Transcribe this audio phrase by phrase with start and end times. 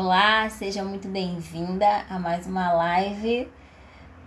[0.00, 3.48] Olá, seja muito bem-vinda a mais uma live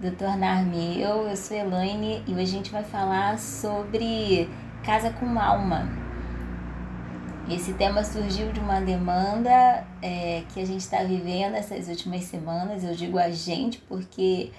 [0.02, 1.29] do Tornar-me Eu.
[1.29, 4.49] Eu sou Elaine e hoje a gente vai falar sobre
[4.84, 5.88] casa com alma.
[7.49, 12.84] Esse tema surgiu de uma demanda é, que a gente está vivendo essas últimas semanas.
[12.84, 14.52] Eu digo a gente porque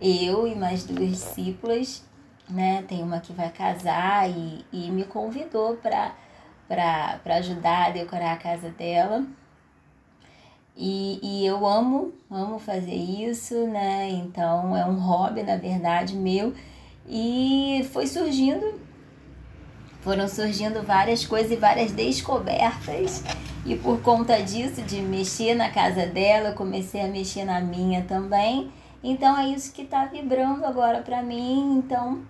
[0.00, 2.04] eu e mais duas discípulas,
[2.48, 2.84] né?
[2.86, 6.14] Tem uma que vai casar e, e me convidou para
[7.36, 9.26] ajudar a decorar a casa dela.
[10.76, 14.08] E, e eu amo, amo fazer isso, né?
[14.10, 16.54] Então é um hobby, na verdade, meu.
[17.06, 18.80] E foi surgindo,
[20.00, 23.22] foram surgindo várias coisas e várias descobertas.
[23.64, 28.02] E por conta disso, de mexer na casa dela, eu comecei a mexer na minha
[28.02, 28.72] também.
[29.04, 31.78] Então é isso que está vibrando agora para mim.
[31.78, 32.22] Então,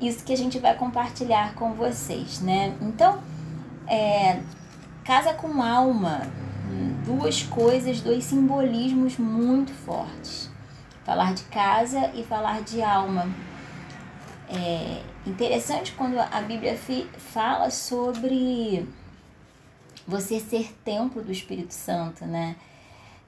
[0.00, 2.76] isso que a gente vai compartilhar com vocês, né?
[2.80, 3.20] Então,
[3.86, 4.40] é,
[5.04, 6.22] casa com alma
[7.04, 10.50] duas coisas, dois simbolismos muito fortes.
[11.04, 13.28] Falar de casa e falar de alma.
[14.48, 16.78] É interessante quando a Bíblia
[17.16, 18.86] fala sobre
[20.06, 22.56] você ser templo do Espírito Santo, né?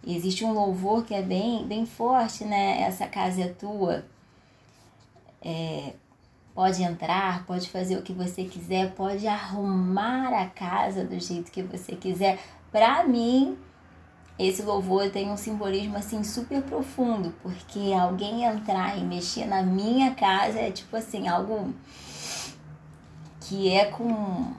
[0.05, 2.83] Existe um louvor que é bem, bem forte, né?
[2.83, 4.05] Essa casa é tua.
[5.41, 5.93] É,
[6.55, 11.63] pode entrar, pode fazer o que você quiser, pode arrumar a casa do jeito que
[11.63, 12.39] você quiser.
[12.73, 13.59] Para mim,
[14.39, 20.15] esse louvor tem um simbolismo assim super profundo, porque alguém entrar e mexer na minha
[20.15, 21.75] casa é tipo assim, algo
[23.41, 24.55] que é com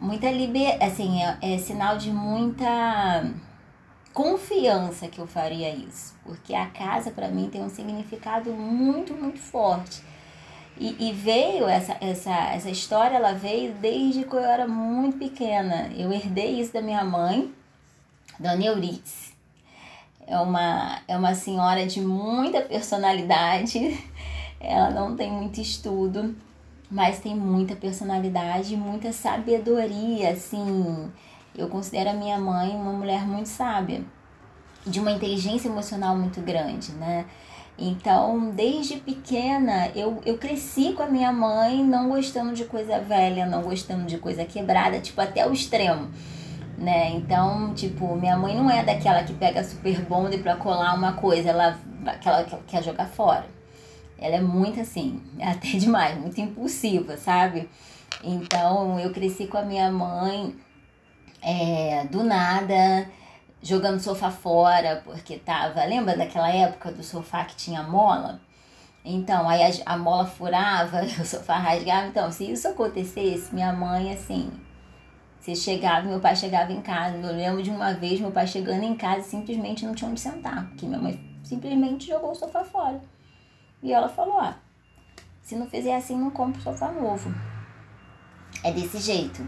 [0.00, 3.30] muita liber, assim, é, é sinal de muita
[4.12, 9.40] confiança que eu faria isso, porque a casa para mim tem um significado muito, muito
[9.40, 10.02] forte.
[10.76, 15.90] E, e, veio essa, essa, essa história, ela veio desde que eu era muito pequena.
[15.96, 17.52] Eu herdei isso da minha mãe,
[18.40, 19.34] Dona Euridice.
[20.26, 24.02] É uma, é uma senhora de muita personalidade,
[24.58, 26.34] ela não tem muito estudo,
[26.90, 31.10] mas tem muita personalidade, muita sabedoria, assim.
[31.56, 34.02] Eu considero a minha mãe uma mulher muito sábia,
[34.84, 37.26] de uma inteligência emocional muito grande, né?
[37.76, 43.46] Então, desde pequena, eu, eu cresci com a minha mãe não gostando de coisa velha,
[43.46, 46.08] não gostando de coisa quebrada, tipo, até o extremo
[46.78, 47.10] né?
[47.10, 51.50] Então, tipo, minha mãe não é daquela que pega super bonde pra colar uma coisa,
[51.50, 53.46] ela aquela que quer jogar fora.
[54.18, 57.68] Ela é muito assim, até demais, muito impulsiva, sabe?
[58.22, 60.54] Então, eu cresci com a minha mãe
[61.42, 63.08] é, do nada,
[63.64, 65.84] jogando sofá fora, porque tava.
[65.84, 68.38] Lembra daquela época do sofá que tinha mola?
[69.02, 72.06] Então, aí a, a mola furava, o sofá rasgava.
[72.06, 74.52] Então, se isso acontecesse, minha mãe, assim,
[75.40, 77.16] você chegava, meu pai chegava em casa.
[77.16, 80.66] Eu lembro de uma vez meu pai chegando em casa simplesmente não tinha onde sentar,
[80.68, 83.00] porque minha mãe simplesmente jogou o sofá fora.
[83.82, 84.52] E ela falou: ó,
[85.42, 87.34] se não fizer assim, não compra sofá novo.
[88.62, 89.46] É desse jeito.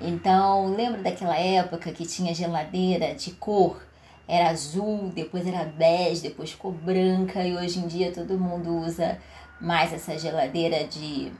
[0.00, 3.82] Então, lembra daquela época que tinha geladeira de cor?
[4.26, 9.18] Era azul, depois era bege, depois ficou branca e hoje em dia todo mundo usa
[9.60, 11.32] mais essa geladeira de.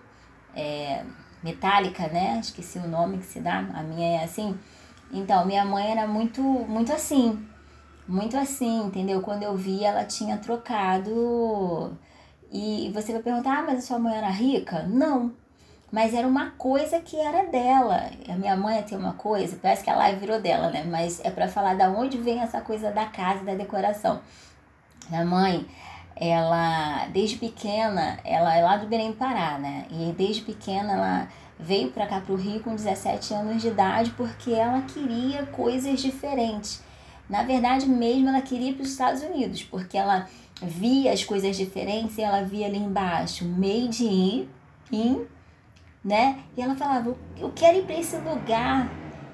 [0.56, 1.04] É,
[1.42, 2.38] metálica, né?
[2.40, 4.58] Esqueci o nome que se dá, a minha é assim.
[5.12, 7.46] Então, minha mãe era muito, muito assim,
[8.06, 9.20] muito assim, entendeu?
[9.22, 11.96] Quando eu vi, ela tinha trocado.
[12.50, 14.82] E você vai perguntar, ah, mas a sua mãe era rica?
[14.84, 15.32] Não.
[15.90, 18.10] Mas era uma coisa que era dela.
[18.28, 20.84] A minha mãe tem uma coisa, parece que a live virou dela, né?
[20.84, 24.20] Mas é para falar da onde vem essa coisa da casa, da decoração.
[25.08, 25.66] Minha mãe,
[26.14, 29.86] ela desde pequena, ela é lá do Belém Pará, né?
[29.90, 31.28] E desde pequena ela
[31.58, 36.82] veio para cá pro Rio com 17 anos de idade porque ela queria coisas diferentes.
[37.28, 40.26] Na verdade, mesmo ela queria ir para os Estados Unidos, porque ela
[40.62, 44.04] via as coisas diferentes e ela via ali embaixo made
[44.90, 45.26] in
[46.04, 46.40] né?
[46.56, 48.90] E ela falava: "Eu quero ir para esse lugar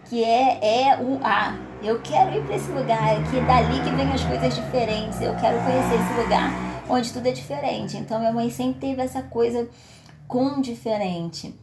[0.08, 1.56] que é é o A.
[1.82, 5.20] Eu quero ir para esse lugar, que é dali que vem as coisas diferentes.
[5.20, 7.96] Eu quero conhecer esse lugar." onde tudo é diferente.
[7.96, 9.68] Então minha mãe sempre teve essa coisa
[10.26, 11.54] com diferente.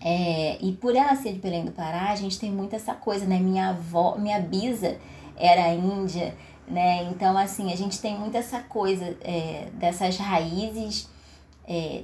[0.00, 3.26] É, e por ela ser de Belém do Pará, a gente tem muito essa coisa,
[3.26, 3.38] né?
[3.38, 4.96] Minha avó, minha bisa
[5.36, 6.36] era índia,
[6.68, 7.04] né?
[7.04, 11.08] Então, assim, a gente tem muito essa coisa é, dessas raízes
[11.66, 12.02] é,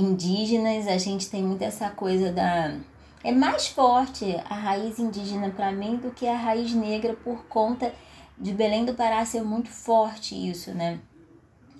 [0.00, 2.76] indígenas, a gente tem muito essa coisa da.
[3.22, 7.92] É mais forte a raiz indígena para mim do que a raiz negra por conta
[8.38, 10.98] de Belém do Pará ser muito forte isso, né?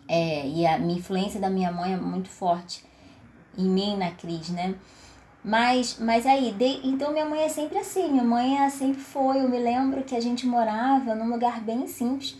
[0.06, 2.84] É, e a minha influência da minha mãe é muito forte
[3.56, 4.74] em mim, na Cris, né?
[5.42, 9.40] Mas, mas aí, de, então minha mãe é sempre assim, minha mãe é, sempre foi.
[9.40, 12.36] Eu me lembro que a gente morava num lugar bem simples,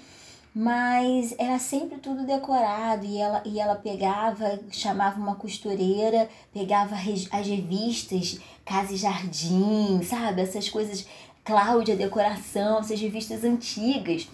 [0.54, 3.04] mas era sempre tudo decorado.
[3.06, 10.42] E ela, e ela pegava, chamava uma costureira, pegava as revistas, Casa e Jardim, sabe?
[10.42, 11.06] Essas coisas,
[11.44, 14.28] Cláudia Decoração, essas revistas antigas.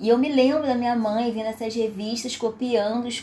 [0.00, 3.22] E eu me lembro da minha mãe vendo essas revistas, copiando os,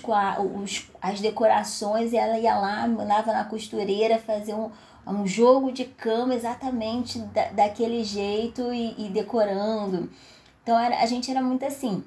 [0.56, 4.72] os, as decorações, e ela ia lá, mandava na costureira fazer um,
[5.06, 10.10] um jogo de cama exatamente da, daquele jeito e, e decorando.
[10.64, 12.04] Então era, a gente era muito assim.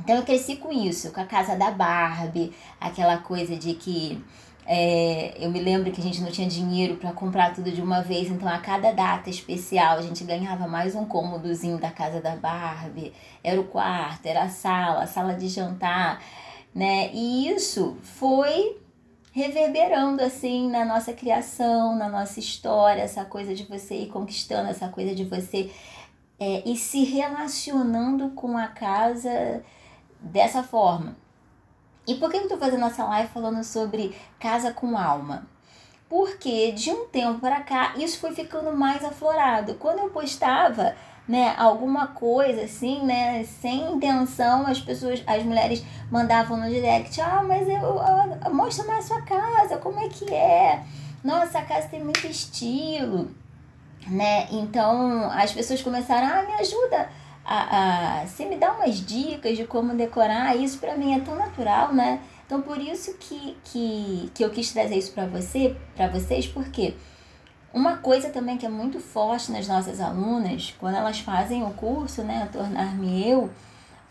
[0.00, 4.22] Então eu cresci com isso, com a casa da Barbie, aquela coisa de que
[4.72, 8.02] é, eu me lembro que a gente não tinha dinheiro para comprar tudo de uma
[8.02, 12.36] vez, então a cada data especial a gente ganhava mais um cômodozinho da casa da
[12.36, 13.12] Barbie.
[13.42, 16.22] Era o quarto, era a sala, a sala de jantar,
[16.74, 17.10] né?
[17.12, 18.76] E isso foi
[19.32, 24.88] reverberando assim na nossa criação, na nossa história, essa coisa de você ir conquistando, essa
[24.88, 25.70] coisa de você
[26.38, 29.64] é, ir se relacionando com a casa
[30.20, 31.16] dessa forma.
[32.06, 35.46] E por que eu estou fazendo essa live falando sobre casa com alma?
[36.08, 39.74] Porque de um tempo para cá isso foi ficando mais aflorado.
[39.74, 40.96] Quando eu postava
[41.28, 47.44] né, alguma coisa assim, né, sem intenção, as pessoas, as mulheres mandavam no direct: "Ah,
[47.44, 48.00] mas eu,
[48.44, 50.82] eu mostra mais sua casa, como é que é?
[51.22, 53.30] Nossa, a casa tem muito estilo".
[54.08, 54.48] Né?
[54.50, 57.08] Então, as pessoas começaram: "Ah, me ajuda
[57.52, 61.34] a, a, você me dá umas dicas de como decorar, isso para mim é tão
[61.34, 62.20] natural, né?
[62.46, 66.94] Então por isso que, que, que eu quis trazer isso para você, para vocês, porque
[67.74, 72.22] uma coisa também que é muito forte nas nossas alunas, quando elas fazem o curso,
[72.22, 73.50] né, Tornar-me Eu,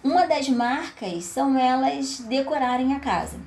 [0.04, 3.38] uma das marcas são elas decorarem a casa.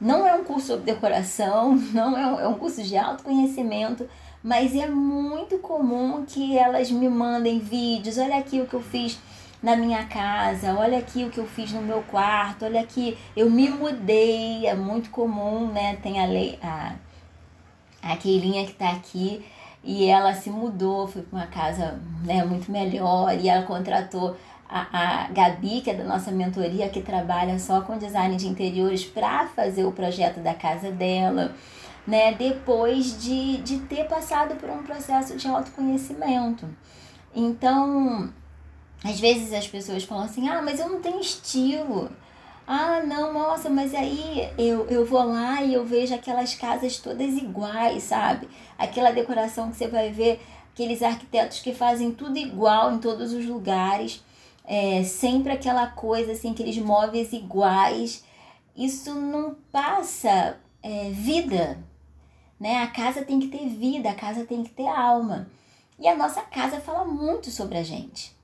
[0.00, 4.08] Não é um curso sobre decoração, não é um, é um curso de autoconhecimento,
[4.44, 8.18] mas é muito comum que elas me mandem vídeos.
[8.18, 9.18] Olha aqui o que eu fiz
[9.62, 13.50] na minha casa, olha aqui o que eu fiz no meu quarto, olha aqui, eu
[13.50, 15.96] me mudei, é muito comum, né?
[16.02, 16.92] Tem a lei, a,
[18.02, 19.42] a Keilinha que tá aqui
[19.82, 24.36] e ela se mudou, foi para uma casa né, muito melhor e ela contratou
[24.68, 29.06] a, a Gabi, que é da nossa mentoria, que trabalha só com design de interiores
[29.06, 31.54] para fazer o projeto da casa dela
[32.06, 36.68] né, depois de, de ter passado por um processo de autoconhecimento.
[37.34, 38.32] Então,
[39.02, 42.10] às vezes as pessoas falam assim: ah, mas eu não tenho estilo.
[42.66, 47.34] Ah, não, nossa, mas aí eu, eu vou lá e eu vejo aquelas casas todas
[47.34, 48.48] iguais, sabe?
[48.78, 50.40] Aquela decoração que você vai ver,
[50.72, 54.24] aqueles arquitetos que fazem tudo igual em todos os lugares,
[54.64, 58.24] é, sempre aquela coisa assim, aqueles móveis iguais.
[58.74, 61.78] Isso não passa é, vida
[62.58, 62.82] né?
[62.82, 65.48] A casa tem que ter vida, a casa tem que ter alma.
[65.98, 68.34] E a nossa casa fala muito sobre a gente.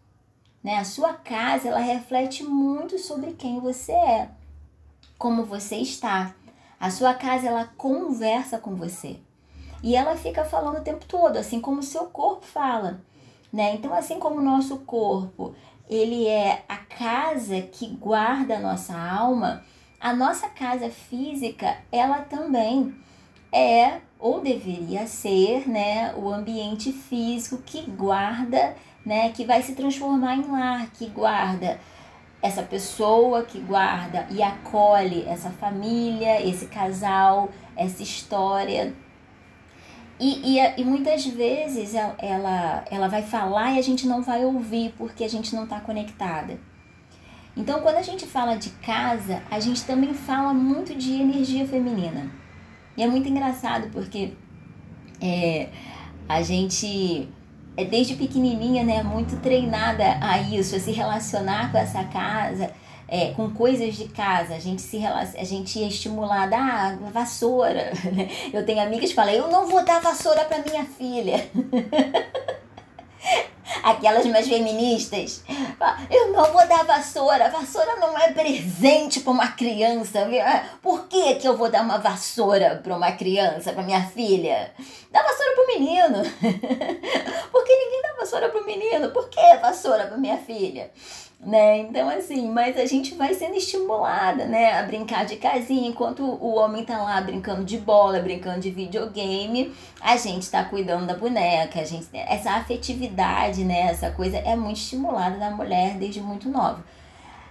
[0.63, 0.77] Né?
[0.77, 4.31] A sua casa, ela reflete muito sobre quem você é,
[5.19, 6.35] como você está.
[6.79, 9.19] A sua casa, ela conversa com você.
[9.83, 13.01] E ela fica falando o tempo todo, assim como o seu corpo fala,
[13.53, 13.75] né?
[13.75, 15.55] Então, assim como o nosso corpo,
[15.89, 19.65] ele é a casa que guarda a nossa alma,
[19.99, 22.95] a nossa casa física, ela também
[23.53, 30.37] é ou deveria ser, né, o ambiente físico que guarda, né, que vai se transformar
[30.37, 31.81] em lar, que guarda
[32.43, 38.95] essa pessoa, que guarda e acolhe essa família, esse casal, essa história.
[40.19, 44.95] E, e, e muitas vezes ela, ela vai falar e a gente não vai ouvir
[44.99, 46.59] porque a gente não está conectada.
[47.57, 52.40] Então, quando a gente fala de casa, a gente também fala muito de energia feminina.
[53.01, 54.33] E é muito engraçado porque
[55.23, 55.69] é,
[56.29, 57.31] a gente
[57.75, 62.71] é desde pequenininha, né, muito treinada a isso, a se relacionar com essa casa,
[63.09, 67.91] é, com coisas de casa, a gente se a gente é estimulada, ah, vassoura.
[68.13, 68.29] Né?
[68.53, 71.49] Eu tenho amigas que falam, eu não vou dar vassoura para minha filha.
[73.83, 75.43] aquelas mais feministas.
[76.11, 77.49] Eu não vou dar vassoura.
[77.51, 80.29] Vassoura não é presente para uma criança.
[80.83, 84.73] Por que, que eu vou dar uma vassoura para uma criança, para minha filha?
[85.11, 86.19] Dá vassoura pro menino.
[87.51, 89.11] Por que ninguém dá vassoura pro menino?
[89.11, 90.91] Por que vassoura para minha filha?
[91.41, 91.79] Né?
[91.79, 94.79] Então, assim, mas a gente vai sendo estimulada, né?
[94.79, 99.75] A brincar de casinha, enquanto o homem tá lá brincando de bola, brincando de videogame,
[100.01, 103.91] a gente tá cuidando da boneca, a gente, essa afetividade, né?
[103.91, 106.85] Essa coisa é muito estimulada na mulher desde muito nova.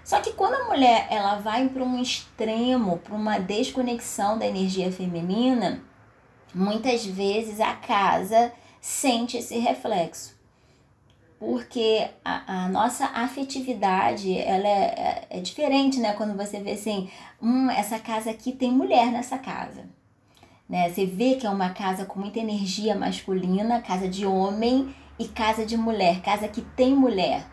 [0.03, 4.91] Só que quando a mulher ela vai para um extremo, para uma desconexão da energia
[4.91, 5.81] feminina,
[6.53, 10.38] muitas vezes a casa sente esse reflexo.
[11.39, 16.12] Porque a, a nossa afetividade, ela é, é, é, diferente, né?
[16.13, 17.10] Quando você vê assim,
[17.41, 19.88] hum, essa casa aqui tem mulher nessa casa.
[20.67, 20.89] Né?
[20.89, 25.65] Você vê que é uma casa com muita energia masculina, casa de homem e casa
[25.65, 27.46] de mulher, casa que tem mulher.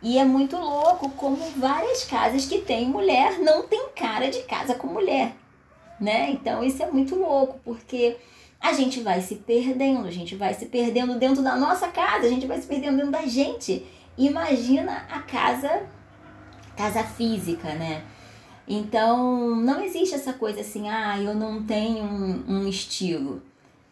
[0.00, 4.74] E é muito louco como várias casas que tem mulher não tem cara de casa
[4.74, 5.34] com mulher,
[5.98, 6.30] né?
[6.30, 8.18] Então isso é muito louco, porque
[8.64, 12.30] a gente vai se perdendo, a gente vai se perdendo dentro da nossa casa, a
[12.30, 13.84] gente vai se perdendo dentro da gente.
[14.16, 15.82] Imagina a casa,
[16.74, 18.02] casa física, né?
[18.66, 23.42] Então, não existe essa coisa assim, ah, eu não tenho um, um estilo.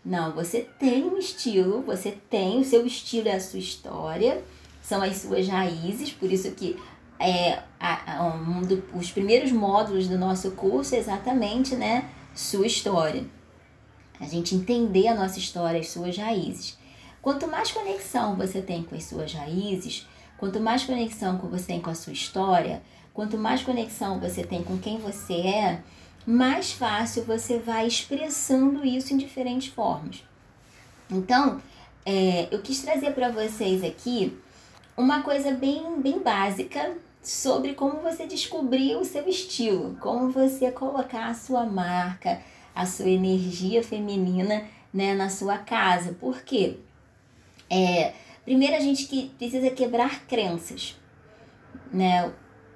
[0.03, 4.43] Não, você tem um estilo, você tem, o seu estilo é a sua história,
[4.81, 6.79] são as suas raízes, por isso que
[7.21, 13.23] é, a, um do, os primeiros módulos do nosso curso é exatamente, né, sua história
[14.21, 16.79] a gente entender a nossa história, as suas raízes.
[17.21, 21.91] Quanto mais conexão você tem com as suas raízes, quanto mais conexão você tem com
[21.91, 22.83] a sua história,
[23.15, 25.83] quanto mais conexão você tem com quem você é,
[26.27, 30.25] mais fácil você vai expressando isso em diferentes formas.
[31.11, 31.61] Então,
[32.05, 34.37] é, eu quis trazer para vocês aqui
[34.97, 41.27] uma coisa bem, bem básica sobre como você descobrir o seu estilo, como você colocar
[41.27, 42.41] a sua marca,
[42.75, 46.15] a sua energia feminina né, na sua casa.
[46.15, 46.77] Por quê?
[47.71, 48.13] É,
[48.45, 50.97] primeiro a gente que precisa quebrar crenças.
[51.93, 52.27] Né?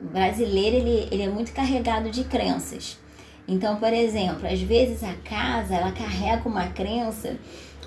[0.01, 2.99] O brasileiro ele, ele é muito carregado de crenças.
[3.49, 7.39] Então, por exemplo, às vezes a casa ela carrega uma crença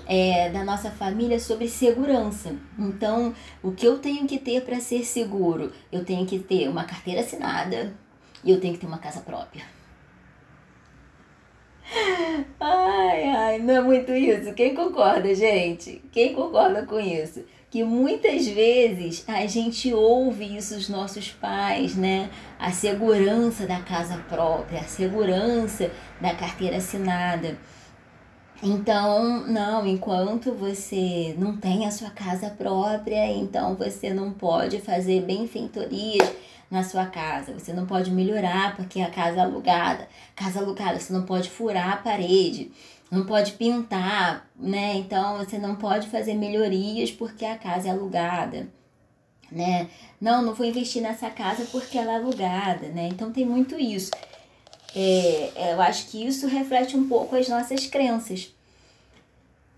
[0.06, 2.54] é, da nossa família sobre segurança.
[2.78, 5.72] Então, o que eu tenho que ter para ser seguro?
[5.92, 7.94] Eu tenho que ter uma carteira assinada
[8.42, 9.62] e eu tenho que ter uma casa própria.
[12.60, 14.52] Ai, ai, não é muito isso.
[14.54, 16.02] Quem concorda, gente?
[16.12, 17.44] Quem concorda com isso?
[17.70, 22.30] Que muitas vezes a gente ouve isso dos nossos pais, né?
[22.58, 27.56] A segurança da casa própria, a segurança da carteira assinada.
[28.62, 35.22] Então, não, enquanto você não tem a sua casa própria, então você não pode fazer
[35.22, 36.30] benfeitorias
[36.70, 37.58] na sua casa.
[37.58, 40.08] Você não pode melhorar porque a casa é alugada.
[40.36, 42.70] Casa alugada, você não pode furar a parede,
[43.10, 44.94] não pode pintar, né?
[44.96, 48.68] Então você não pode fazer melhorias porque a casa é alugada,
[49.50, 49.88] né?
[50.20, 53.08] Não, não vou investir nessa casa porque ela é alugada, né?
[53.10, 54.10] Então tem muito isso.
[54.94, 58.52] É, eu acho que isso reflete um pouco as nossas crenças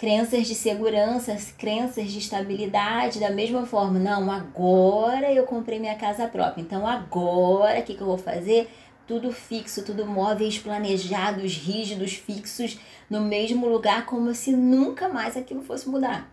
[0.03, 6.27] crenças de segurança, crenças de estabilidade, da mesma forma, não, agora eu comprei minha casa
[6.27, 8.69] própria, então agora o que, que eu vou fazer?
[9.07, 15.63] Tudo fixo, tudo móveis planejados, rígidos, fixos, no mesmo lugar, como se nunca mais aquilo
[15.63, 16.29] fosse mudar.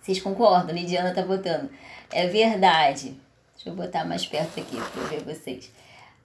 [0.00, 0.72] Vocês concordam?
[0.72, 1.68] Lidiana tá botando.
[2.12, 3.20] É verdade.
[3.56, 5.72] Deixa eu botar mais perto aqui para ver vocês.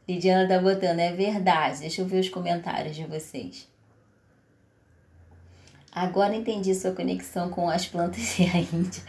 [0.07, 1.79] Lidiana tá botando, é verdade.
[1.79, 3.72] Deixa eu ver os comentários de vocês.
[5.95, 9.03] Agora entendi sua conexão com as plantas e a Índia.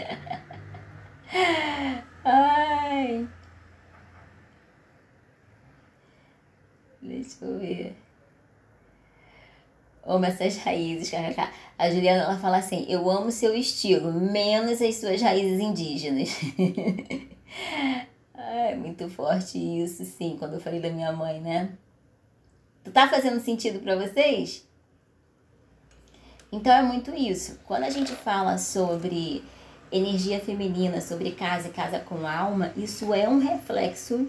[2.22, 3.26] Ai.
[7.00, 7.96] Deixa eu ver.
[10.06, 11.10] Amo essas raízes,
[11.78, 16.28] A Juliana ela fala assim: Eu amo seu estilo, menos as suas raízes indígenas.
[18.34, 21.70] Ai, muito forte isso, sim, quando eu falei da minha mãe, né?
[22.92, 24.68] Tá fazendo sentido para vocês?
[26.54, 27.58] Então é muito isso.
[27.64, 29.42] Quando a gente fala sobre
[29.90, 34.28] energia feminina, sobre casa e casa com alma, isso é um reflexo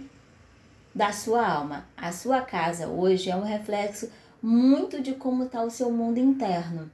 [0.94, 1.86] da sua alma.
[1.96, 4.10] A sua casa hoje é um reflexo
[4.42, 6.90] muito de como está o seu mundo interno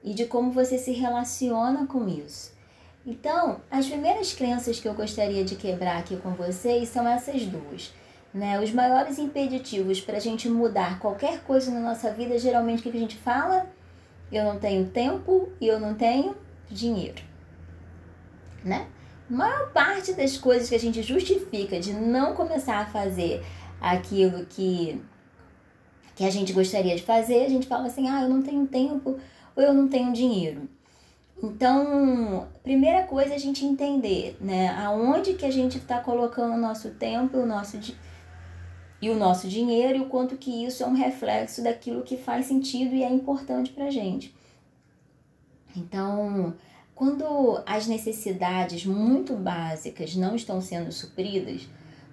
[0.00, 2.52] e de como você se relaciona com isso.
[3.04, 7.92] Então, as primeiras crenças que eu gostaria de quebrar aqui com vocês são essas duas.
[8.32, 8.60] Né?
[8.60, 12.96] Os maiores impeditivos para a gente mudar qualquer coisa na nossa vida, geralmente o que
[12.96, 13.66] a gente fala?
[14.36, 16.36] Eu não tenho tempo e eu não tenho
[16.70, 17.22] dinheiro,
[18.64, 18.86] né?
[19.28, 23.42] Maior parte das coisas que a gente justifica de não começar a fazer
[23.80, 25.00] aquilo que,
[26.14, 29.18] que a gente gostaria de fazer, a gente fala assim, ah, eu não tenho tempo
[29.56, 30.68] ou eu não tenho dinheiro.
[31.42, 36.58] Então, primeira coisa é a gente entender, né, aonde que a gente está colocando o
[36.58, 37.78] nosso tempo, o nosso
[39.04, 42.46] e o nosso dinheiro e o quanto que isso é um reflexo daquilo que faz
[42.46, 44.34] sentido e é importante para gente.
[45.76, 46.54] Então,
[46.94, 51.68] quando as necessidades muito básicas não estão sendo supridas,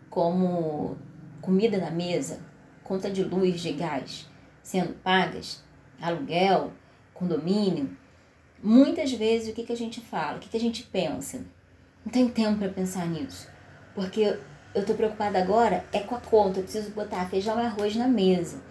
[0.10, 0.98] como
[1.42, 2.42] comida na mesa,
[2.84, 4.28] conta de luz, de gás,
[4.62, 5.64] sendo pagas,
[6.02, 6.74] aluguel,
[7.14, 7.96] condomínio,
[8.62, 11.46] muitas vezes o que, que a gente fala, o que, que a gente pensa?
[12.04, 13.48] Não tem tempo para pensar nisso.
[13.96, 14.38] Porque
[14.74, 18.08] eu tô preocupada agora é com a conta, eu preciso botar feijão e arroz na
[18.08, 18.62] mesa.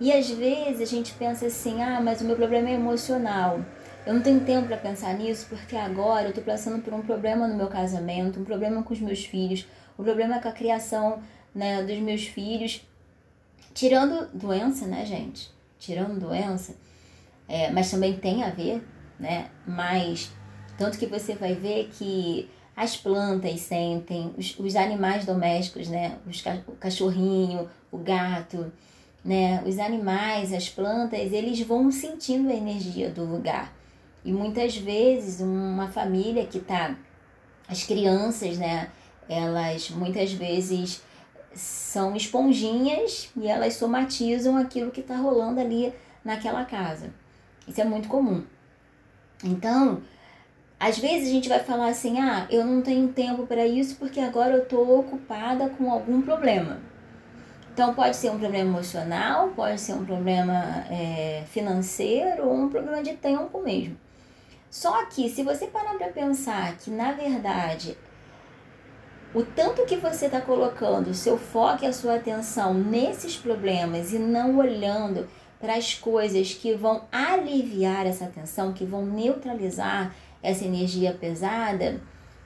[0.00, 3.60] E às vezes a gente pensa assim: ah, mas o meu problema é emocional.
[4.04, 7.48] Eu não tenho tempo para pensar nisso porque agora eu tô passando por um problema
[7.48, 9.66] no meu casamento, um problema com os meus filhos,
[9.98, 11.20] um problema com a criação
[11.54, 12.86] né, dos meus filhos.
[13.74, 15.50] Tirando doença, né, gente?
[15.78, 16.76] Tirando doença,
[17.48, 18.86] é, mas também tem a ver,
[19.18, 19.50] né?
[19.66, 20.30] Mas
[20.78, 26.18] tanto que você vai ver que as plantas sentem, os, os animais domésticos, né?
[26.26, 28.70] Os, o cachorrinho, o gato,
[29.24, 29.62] né?
[29.66, 33.72] Os animais, as plantas, eles vão sentindo a energia do lugar.
[34.22, 36.96] E muitas vezes uma família que tá
[37.68, 38.90] as crianças, né,
[39.28, 41.02] elas muitas vezes
[41.54, 45.92] são esponjinhas e elas somatizam aquilo que está rolando ali
[46.24, 47.12] naquela casa.
[47.66, 48.44] Isso é muito comum.
[49.42, 50.02] Então,
[50.78, 54.20] às vezes a gente vai falar assim: ah, eu não tenho tempo para isso porque
[54.20, 56.80] agora eu estou ocupada com algum problema.
[57.72, 63.02] Então, pode ser um problema emocional, pode ser um problema é, financeiro ou um problema
[63.02, 63.98] de tempo mesmo.
[64.70, 67.96] Só que, se você parar para pensar que, na verdade,
[69.34, 74.10] o tanto que você está colocando o seu foco e a sua atenção nesses problemas
[74.10, 75.28] e não olhando
[75.60, 80.14] para as coisas que vão aliviar essa tensão, que vão neutralizar
[80.46, 82.00] essa energia pesada,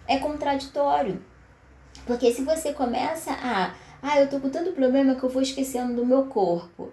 [0.07, 1.23] é contraditório.
[2.07, 5.95] Porque se você começa a, ah, eu tô com tanto problema que eu vou esquecendo
[5.95, 6.91] do meu corpo.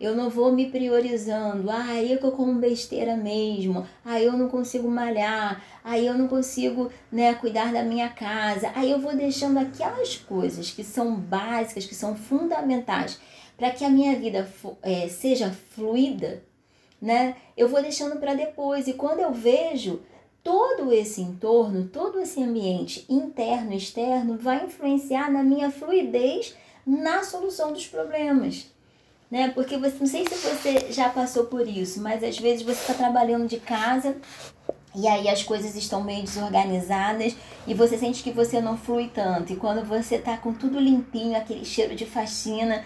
[0.00, 1.70] Eu não vou me priorizando.
[1.70, 3.86] Ah, aí que eu como besteira mesmo.
[4.04, 5.62] Aí eu não consigo malhar.
[5.82, 8.70] Aí eu não consigo, né, cuidar da minha casa.
[8.74, 13.20] Aí eu vou deixando aquelas coisas que são básicas, que são fundamentais
[13.56, 14.48] para que a minha vida
[14.82, 16.44] é, seja fluida,
[17.02, 17.34] né?
[17.56, 18.86] Eu vou deixando para depois.
[18.86, 20.00] E quando eu vejo
[20.42, 26.54] todo esse entorno, todo esse ambiente interno e externo vai influenciar na minha fluidez
[26.86, 28.66] na solução dos problemas.
[29.30, 29.50] Né?
[29.50, 32.94] Porque você, não sei se você já passou por isso, mas às vezes você está
[32.94, 34.16] trabalhando de casa
[34.94, 37.36] e aí as coisas estão meio desorganizadas
[37.66, 39.52] e você sente que você não flui tanto.
[39.52, 42.82] E quando você tá com tudo limpinho, aquele cheiro de faxina,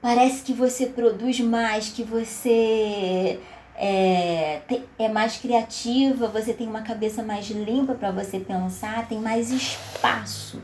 [0.00, 3.40] parece que você produz mais, que você
[3.78, 4.62] é,
[4.98, 10.62] é mais criativa, você tem uma cabeça mais limpa para você pensar, tem mais espaço.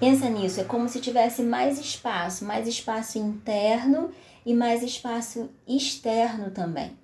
[0.00, 4.10] Pensa nisso, é como se tivesse mais espaço, mais espaço interno
[4.44, 6.98] e mais espaço externo também.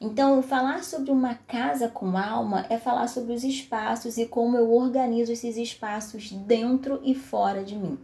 [0.00, 4.70] Então, falar sobre uma casa com alma é falar sobre os espaços e como eu
[4.72, 7.98] organizo esses espaços dentro e fora de mim.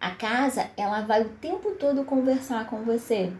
[0.00, 3.32] A casa, ela vai o tempo todo conversar com você,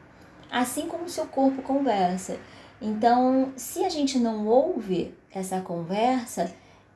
[0.50, 2.38] assim como seu corpo conversa.
[2.80, 6.52] Então, se a gente não ouve essa conversa,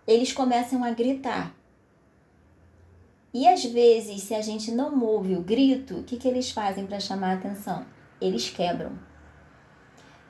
[0.07, 1.55] eles começam a gritar.
[3.33, 6.87] E às vezes, se a gente não ouve o grito, o que, que eles fazem
[6.87, 7.85] para chamar a atenção?
[8.21, 8.93] Eles quebram.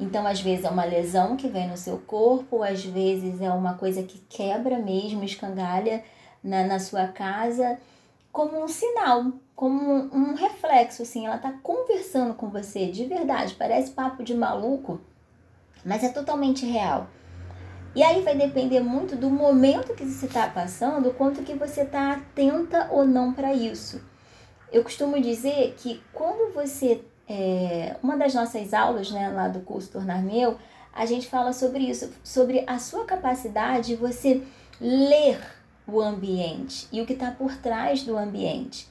[0.01, 3.75] Então, às vezes é uma lesão que vem no seu corpo, às vezes é uma
[3.75, 6.05] coisa que quebra mesmo, escangalha
[6.43, 7.79] na, na sua casa,
[8.31, 11.27] como um sinal, como um, reflexo, assim.
[11.27, 15.01] Ela tá conversando com você de verdade, parece papo de maluco,
[15.85, 17.09] mas é totalmente real.
[17.93, 22.13] E aí vai depender muito do momento que você está passando, quanto que você está
[22.13, 24.01] atenta ou não para isso.
[24.71, 29.91] Eu costumo dizer que quando você é, uma das nossas aulas, né, lá do curso
[29.91, 30.57] Tornar Meu,
[30.93, 34.41] a gente fala sobre isso, sobre a sua capacidade de você
[34.81, 35.41] ler
[35.85, 38.87] o ambiente e o que está por trás do ambiente.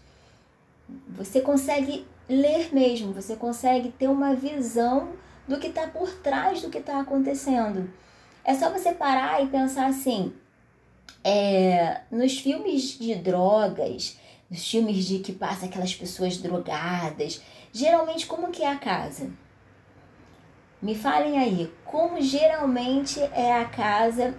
[1.09, 5.13] Você consegue ler mesmo, você consegue ter uma visão
[5.47, 7.89] do que está por trás do que está acontecendo.
[8.43, 10.33] É só você parar e pensar assim:
[11.23, 14.17] é, nos filmes de drogas,
[14.49, 19.29] nos filmes de que passa aquelas pessoas drogadas, geralmente como que é a casa?
[20.81, 24.35] Me falem aí, como geralmente é a casa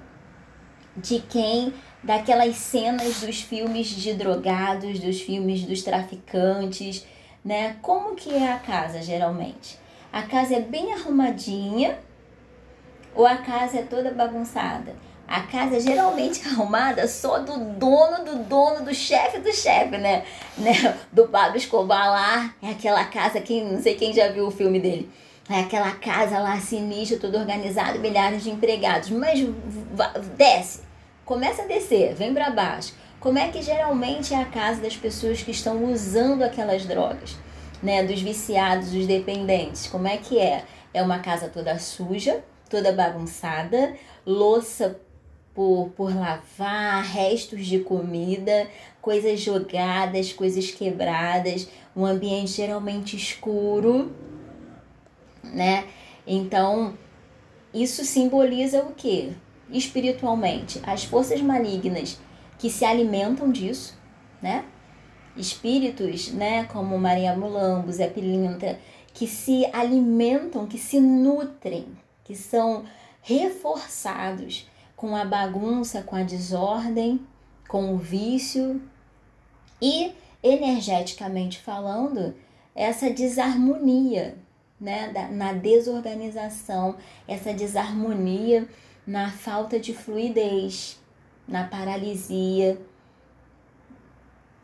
[0.96, 7.06] de quem daquelas cenas dos filmes de drogados, dos filmes dos traficantes,
[7.44, 7.76] né?
[7.82, 9.78] Como que é a casa geralmente?
[10.12, 11.98] A casa é bem arrumadinha
[13.14, 14.94] ou a casa é toda bagunçada?
[15.26, 20.24] A casa é geralmente arrumada só do dono do dono, do chefe do chefe, né?
[20.56, 20.96] né?
[21.12, 22.54] Do Pablo Escobar lá.
[22.62, 25.10] É aquela casa, quem, não sei quem já viu o filme dele.
[25.50, 29.10] É aquela casa lá sinistra, tudo organizado, milhares de empregados.
[29.10, 29.40] Mas
[30.36, 30.82] desce,
[31.28, 32.92] começa a descer, vem para baixo.
[33.20, 37.36] Como é que geralmente é a casa das pessoas que estão usando aquelas drogas?
[37.82, 39.86] né, dos viciados, dos dependentes.
[39.86, 40.64] Como é que é?
[40.92, 43.94] É uma casa toda suja, toda bagunçada,
[44.26, 45.00] louça
[45.54, 48.68] por, por lavar, restos de comida,
[49.00, 54.12] coisas jogadas, coisas quebradas, um ambiente geralmente escuro,
[55.42, 55.86] né?
[56.26, 56.96] Então,
[57.72, 59.34] isso simboliza o que?
[59.70, 62.18] Espiritualmente, as forças malignas
[62.58, 63.98] que se alimentam disso,
[64.40, 64.64] né?
[65.36, 68.80] Espíritos, né, como Maria Mulambo, Zé Pilintra,
[69.14, 71.86] que se alimentam, que se nutrem,
[72.24, 72.84] que são
[73.22, 77.20] reforçados com a bagunça, com a desordem,
[77.68, 78.80] com o vício
[79.80, 82.34] e energeticamente falando,
[82.74, 84.36] essa desarmonia,
[84.80, 88.68] né, na desorganização, essa desarmonia
[89.08, 91.00] na falta de fluidez,
[91.48, 92.78] na paralisia,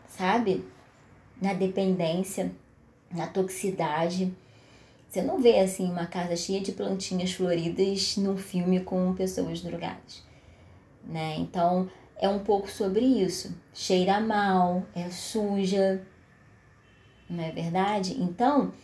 [0.07, 0.63] sabe?
[1.41, 2.55] Na dependência,
[3.11, 4.31] na toxicidade.
[5.09, 10.23] Você não vê assim uma casa cheia de plantinhas floridas num filme com pessoas drogadas,
[11.03, 11.37] né?
[11.39, 13.57] Então é um pouco sobre isso.
[13.73, 16.07] Cheira mal, é suja,
[17.31, 18.21] não é verdade?
[18.21, 18.75] Então,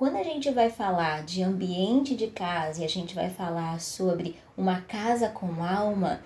[0.00, 4.34] quando a gente vai falar de ambiente de casa e a gente vai falar sobre
[4.56, 6.22] uma casa com alma,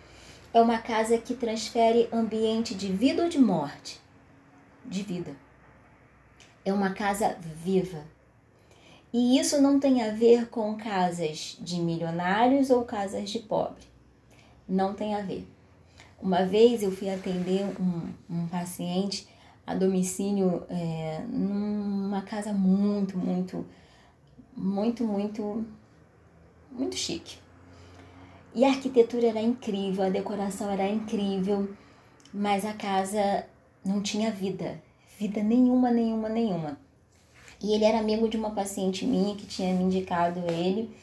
[0.53, 4.01] é uma casa que transfere ambiente de vida ou de morte?
[4.85, 5.35] De vida.
[6.65, 8.05] É uma casa viva
[9.13, 13.83] e isso não tem a ver com casas de milionários ou casas de pobre.
[14.69, 15.49] Não tem a ver.
[16.23, 19.27] Uma vez eu fui atender um, um paciente
[19.67, 23.65] a domicílio é, numa casa muito, muito,
[24.57, 25.65] muito, muito,
[26.71, 27.39] muito chique.
[28.55, 31.69] E a arquitetura era incrível, a decoração era incrível,
[32.33, 33.47] mas a casa
[33.85, 34.81] não tinha vida,
[35.19, 36.79] vida nenhuma, nenhuma, nenhuma.
[37.63, 40.95] E ele era amigo de uma paciente minha que tinha me indicado ele.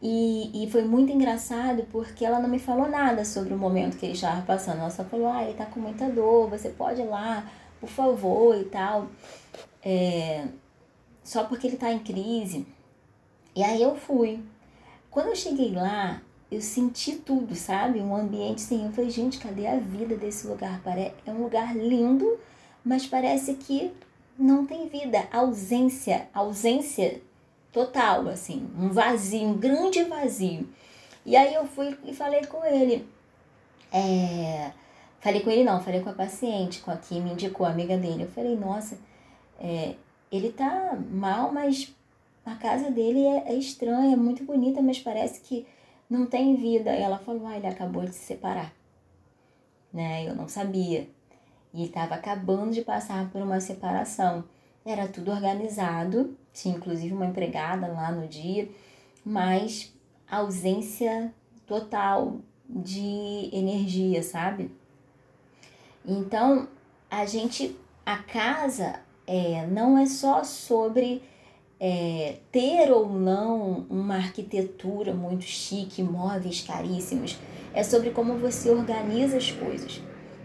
[0.00, 4.06] E, e foi muito engraçado porque ela não me falou nada sobre o momento que
[4.06, 4.80] ele estava passando.
[4.80, 7.46] Ela só falou: ah, ele tá com muita dor, você pode ir lá,
[7.82, 9.08] por favor e tal.
[9.84, 10.46] É,
[11.24, 12.64] só porque ele tá em crise.
[13.56, 14.40] E aí eu fui.
[15.10, 17.98] Quando eu cheguei lá, eu senti tudo, sabe?
[17.98, 18.86] Um ambiente assim.
[18.86, 20.80] Eu falei: gente, cadê a vida desse lugar?
[21.26, 22.38] É um lugar lindo,
[22.84, 23.92] mas parece que
[24.38, 27.20] não tem vida, ausência, ausência
[27.72, 30.68] total, assim, um vazio, um grande vazio.
[31.26, 33.08] E aí eu fui e falei com ele.
[33.92, 34.72] É,
[35.22, 37.96] falei com ele não, falei com a paciente, com a que me indicou, a amiga
[37.96, 38.24] dele.
[38.24, 38.98] Eu falei, nossa,
[39.58, 39.94] é,
[40.30, 41.94] ele tá mal, mas
[42.44, 45.64] a casa dele é, é estranha, é muito bonita, mas parece que
[46.10, 46.94] não tem vida.
[46.94, 48.72] E ela falou, ah, ele acabou de se separar.
[49.92, 50.28] Né?
[50.28, 51.08] Eu não sabia.
[51.72, 54.44] E estava acabando de passar por uma separação.
[54.84, 58.68] Era tudo organizado, tinha inclusive uma empregada lá no dia,
[59.24, 59.94] mas
[60.28, 61.32] ausência
[61.64, 64.72] total de energia, sabe?
[66.06, 66.68] Então,
[67.10, 71.22] a gente, a casa é, não é só sobre
[71.78, 77.38] é, ter ou não uma arquitetura muito chique, móveis caríssimos,
[77.74, 80.00] é sobre como você organiza as coisas.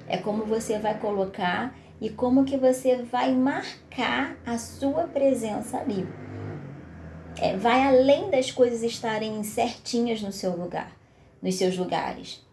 [0.08, 6.08] É como você vai colocar e como que você vai marcar a sua presença ali.
[7.40, 10.92] É, vai além das coisas estarem certinhas no seu lugar,
[11.42, 12.47] nos seus lugares.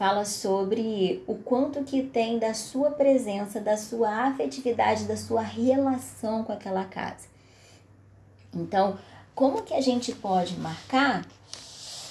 [0.00, 6.42] Fala sobre o quanto que tem da sua presença, da sua afetividade, da sua relação
[6.42, 7.28] com aquela casa.
[8.50, 8.98] Então,
[9.34, 11.26] como que a gente pode marcar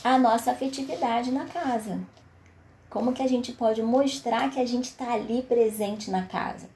[0.04, 1.99] a nossa afetividade na casa?
[2.91, 6.69] Como que a gente pode mostrar que a gente está ali presente na casa?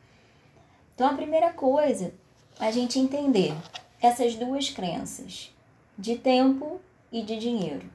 [0.96, 2.12] Então, a primeira coisa,
[2.60, 3.54] a gente entender
[4.02, 5.54] essas duas crenças,
[5.96, 7.88] de tempo e de dinheiro.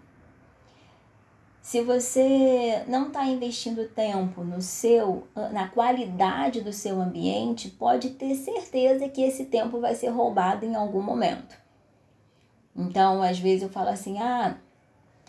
[1.69, 8.37] Se você não está investindo tempo no seu, na qualidade do seu ambiente, pode ter
[8.37, 11.55] certeza que esse tempo vai ser roubado em algum momento.
[12.75, 14.57] Então, às vezes eu falo assim: ah,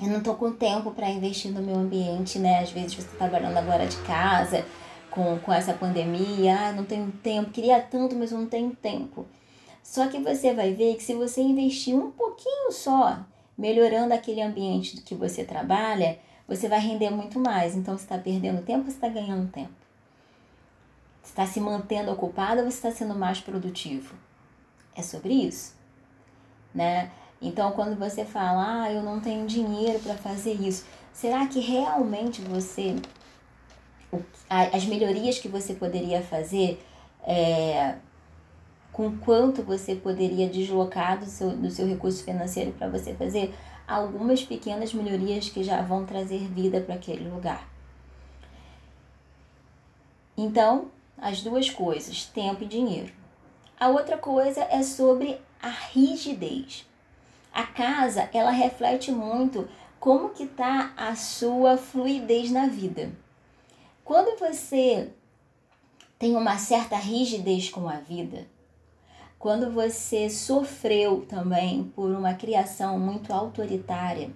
[0.01, 2.59] eu não tô com tempo para investir no meu ambiente, né?
[2.59, 4.65] Às vezes você tá trabalhando agora de casa,
[5.11, 9.25] com, com essa pandemia, ah, não tenho tempo, queria tanto, mas não tenho tempo.
[9.83, 13.25] Só que você vai ver que se você investir um pouquinho só,
[13.57, 16.17] melhorando aquele ambiente que você trabalha,
[16.49, 17.75] você vai render muito mais.
[17.75, 19.71] Então, você está perdendo tempo ou você está ganhando tempo?
[21.21, 24.15] Você está se mantendo ocupado ou você está sendo mais produtivo?
[24.95, 25.75] É sobre isso,
[26.73, 27.11] né?
[27.41, 32.41] Então, quando você fala, ah, eu não tenho dinheiro para fazer isso, será que realmente
[32.41, 32.95] você,
[34.49, 36.83] as melhorias que você poderia fazer
[37.23, 37.95] é,
[38.91, 43.53] com quanto você poderia deslocar do seu, do seu recurso financeiro para você fazer
[43.89, 47.67] algumas pequenas melhorias que já vão trazer vida para aquele lugar.
[50.37, 53.11] Então, as duas coisas, tempo e dinheiro.
[53.79, 56.85] A outra coisa é sobre a rigidez.
[57.51, 59.67] A casa, ela reflete muito
[59.99, 63.11] como que tá a sua fluidez na vida.
[64.05, 65.11] Quando você
[66.17, 68.47] tem uma certa rigidez com a vida,
[69.39, 74.29] quando você sofreu também por uma criação muito autoritária,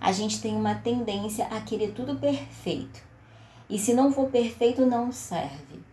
[0.00, 3.02] a gente tem uma tendência a querer tudo perfeito.
[3.68, 5.84] E se não for perfeito, não serve.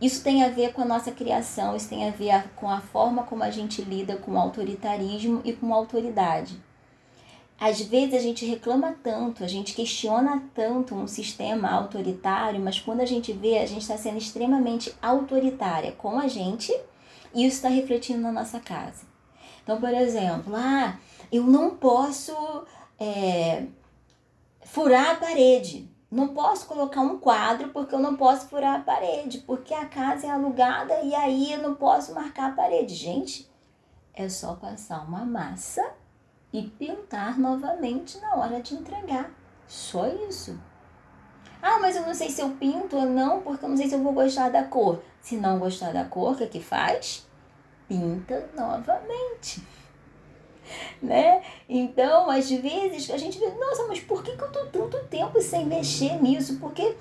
[0.00, 3.22] Isso tem a ver com a nossa criação, isso tem a ver com a forma
[3.22, 6.60] como a gente lida com o autoritarismo e com a autoridade.
[7.58, 13.00] Às vezes a gente reclama tanto, a gente questiona tanto um sistema autoritário, mas quando
[13.00, 16.70] a gente vê, a gente está sendo extremamente autoritária com a gente
[17.34, 19.06] e isso está refletindo na nossa casa.
[19.62, 20.98] Então, por exemplo, ah,
[21.32, 22.34] eu não posso
[23.00, 23.66] é,
[24.62, 25.90] furar a parede.
[26.10, 30.26] Não posso colocar um quadro porque eu não posso furar a parede, porque a casa
[30.26, 32.94] é alugada e aí eu não posso marcar a parede.
[32.94, 33.50] Gente,
[34.14, 35.82] é só passar uma massa
[36.56, 39.30] e pintar novamente na hora de entregar.
[39.68, 40.58] Só isso.
[41.60, 43.94] Ah, mas eu não sei se eu pinto ou não, porque eu não sei se
[43.94, 45.02] eu vou gostar da cor.
[45.20, 47.26] Se não gostar da cor, o que, é que faz?
[47.86, 49.62] Pinta novamente.
[51.00, 51.44] Né?
[51.68, 55.40] Então, às vezes, a gente vê, nossa, mas por que, que eu tô tanto tempo
[55.40, 56.58] sem mexer nisso?
[56.58, 56.96] Por que,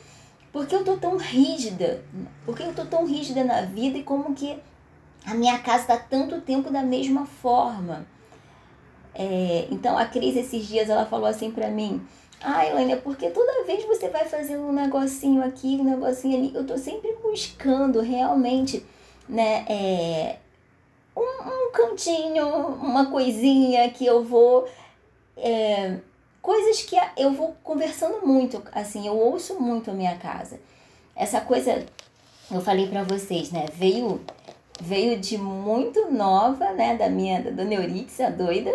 [0.51, 2.05] por que eu tô tão rígida?
[2.45, 4.61] Por que eu tô tão rígida na vida e como que
[5.25, 8.05] a minha casa está tanto tempo da mesma forma?
[9.17, 12.05] É, então a Cris esses dias ela falou assim para mim,
[12.41, 16.65] ah, Elaine, porque toda vez você vai fazendo um negocinho aqui, um negocinho ali, eu
[16.65, 18.85] tô sempre buscando realmente,
[19.27, 20.35] né, é,
[21.15, 24.67] um, um cantinho, uma coisinha que eu vou,
[25.37, 25.97] é,
[26.41, 30.59] coisas que eu vou conversando muito, assim, eu ouço muito a minha casa.
[31.15, 31.85] Essa coisa,
[32.51, 34.21] eu falei para vocês, né, veio
[34.81, 38.71] veio de muito nova, né, da minha, da Dona a doida.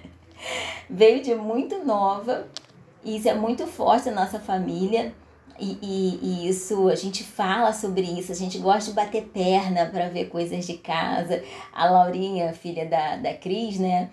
[0.88, 2.46] veio de muito nova,
[3.02, 5.12] e isso é muito forte na nossa família.
[5.58, 9.86] E, e, e, isso, a gente fala sobre isso, a gente gosta de bater perna
[9.86, 11.42] para ver coisas de casa.
[11.72, 14.10] A Laurinha, filha da, da Cris, né?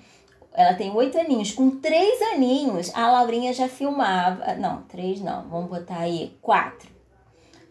[0.54, 1.52] Ela tem oito aninhos.
[1.52, 4.54] Com três aninhos, a Laurinha já filmava.
[4.56, 6.91] Não, três não, vamos botar aí quatro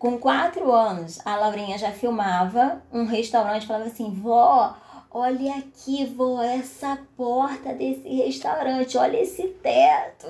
[0.00, 4.74] com quatro anos, a Laurinha já filmava um restaurante, falava assim, vó,
[5.10, 10.26] olha aqui, vó, essa porta desse restaurante, olha esse teto.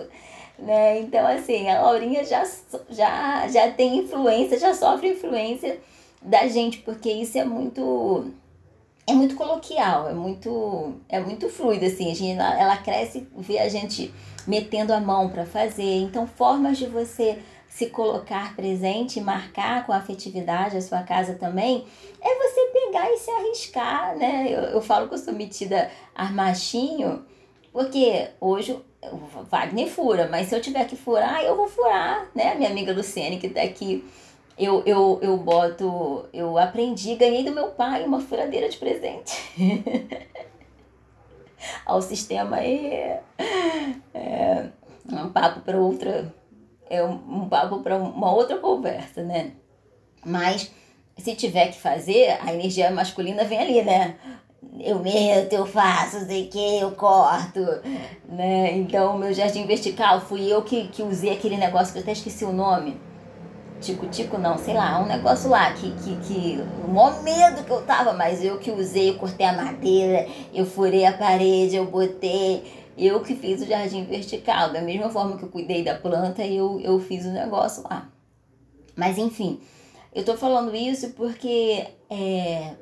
[0.59, 0.99] Né?
[0.99, 2.43] Então, assim, a Laurinha já,
[2.89, 5.79] já, já tem influência, já sofre influência
[6.21, 8.27] da gente, porque isso é muito
[9.07, 13.61] é muito coloquial, é muito é muito fluido assim, a gente, ela, ela cresce, vê
[13.61, 14.13] a gente
[14.49, 16.01] metendo a mão para fazer.
[16.03, 17.39] Então, formas de você
[17.71, 21.87] se colocar presente e marcar com afetividade a sua casa também,
[22.21, 24.49] é você pegar e se arriscar, né?
[24.49, 27.25] Eu, eu falo que eu sou metida armachinho,
[27.73, 32.57] porque hoje o Wagner fura, mas se eu tiver que furar, eu vou furar, né?
[32.57, 34.05] Minha amiga Luciene, que tá aqui,
[34.59, 39.33] eu, eu, eu boto, eu aprendi, ganhei do meu pai uma furadeira de presente.
[41.87, 43.17] Ao sistema aí,
[44.13, 44.71] é,
[45.09, 46.35] um papo para outra
[46.91, 49.53] é um, papo para uma outra conversa, né?
[50.27, 50.71] Mas
[51.17, 54.17] se tiver que fazer, a energia masculina vem ali, né?
[54.79, 57.61] Eu meto, eu faço, sei que, eu corto,
[58.29, 58.77] né?
[58.77, 62.45] Então, meu jardim vertical, fui eu que, que usei aquele negócio que eu até esqueci
[62.45, 63.01] o nome.
[63.81, 67.81] Tico-tico não, sei lá, um negócio lá que, que, que o maior medo que eu
[67.83, 72.63] tava, mas eu que usei, eu cortei a madeira, eu furei a parede, eu botei,
[72.97, 76.81] eu que fiz o jardim vertical, da mesma forma que eu cuidei da planta, eu,
[76.81, 78.09] eu fiz o negócio lá.
[78.97, 79.61] Mas enfim,
[80.15, 82.75] eu tô falando isso porque é,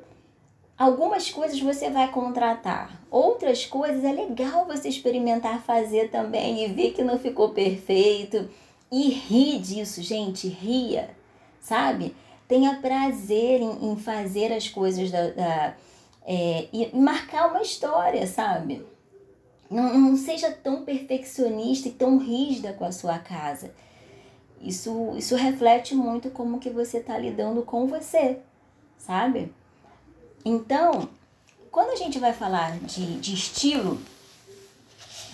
[0.77, 6.91] algumas coisas você vai contratar, outras coisas é legal você experimentar fazer também e ver
[6.91, 8.49] que não ficou perfeito.
[8.91, 11.11] E ri disso, gente, ria,
[11.61, 12.15] sabe?
[12.47, 15.75] Tenha prazer em, em fazer as coisas da, da
[16.25, 18.85] é, e marcar uma história, sabe?
[19.69, 23.71] Não, não seja tão perfeccionista e tão rígida com a sua casa.
[24.61, 28.39] Isso, isso reflete muito como que você está lidando com você,
[28.97, 29.53] sabe?
[30.43, 31.07] Então,
[31.71, 34.01] quando a gente vai falar de, de estilo,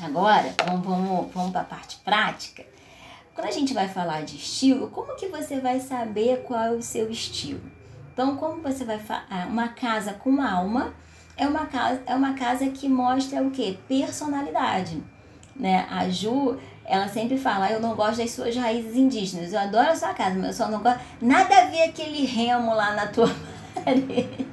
[0.02, 2.65] agora, vamos, vamos, vamos para a parte prática.
[3.34, 6.82] Quando a gente vai falar de estilo, como que você vai saber qual é o
[6.82, 7.62] seu estilo?
[8.13, 9.02] Então, como você vai?
[9.10, 10.93] Ah, uma casa com alma
[11.38, 13.78] é uma casa, é uma casa que mostra o quê?
[13.88, 15.04] Personalidade.
[15.56, 15.86] Né?
[15.89, 19.95] A Ju, ela sempre fala, eu não gosto das suas raízes indígenas, eu adoro a
[19.95, 21.00] sua casa, mas eu só não gosto.
[21.21, 23.30] Nada a ver aquele remo lá na tua
[23.76, 24.48] parede.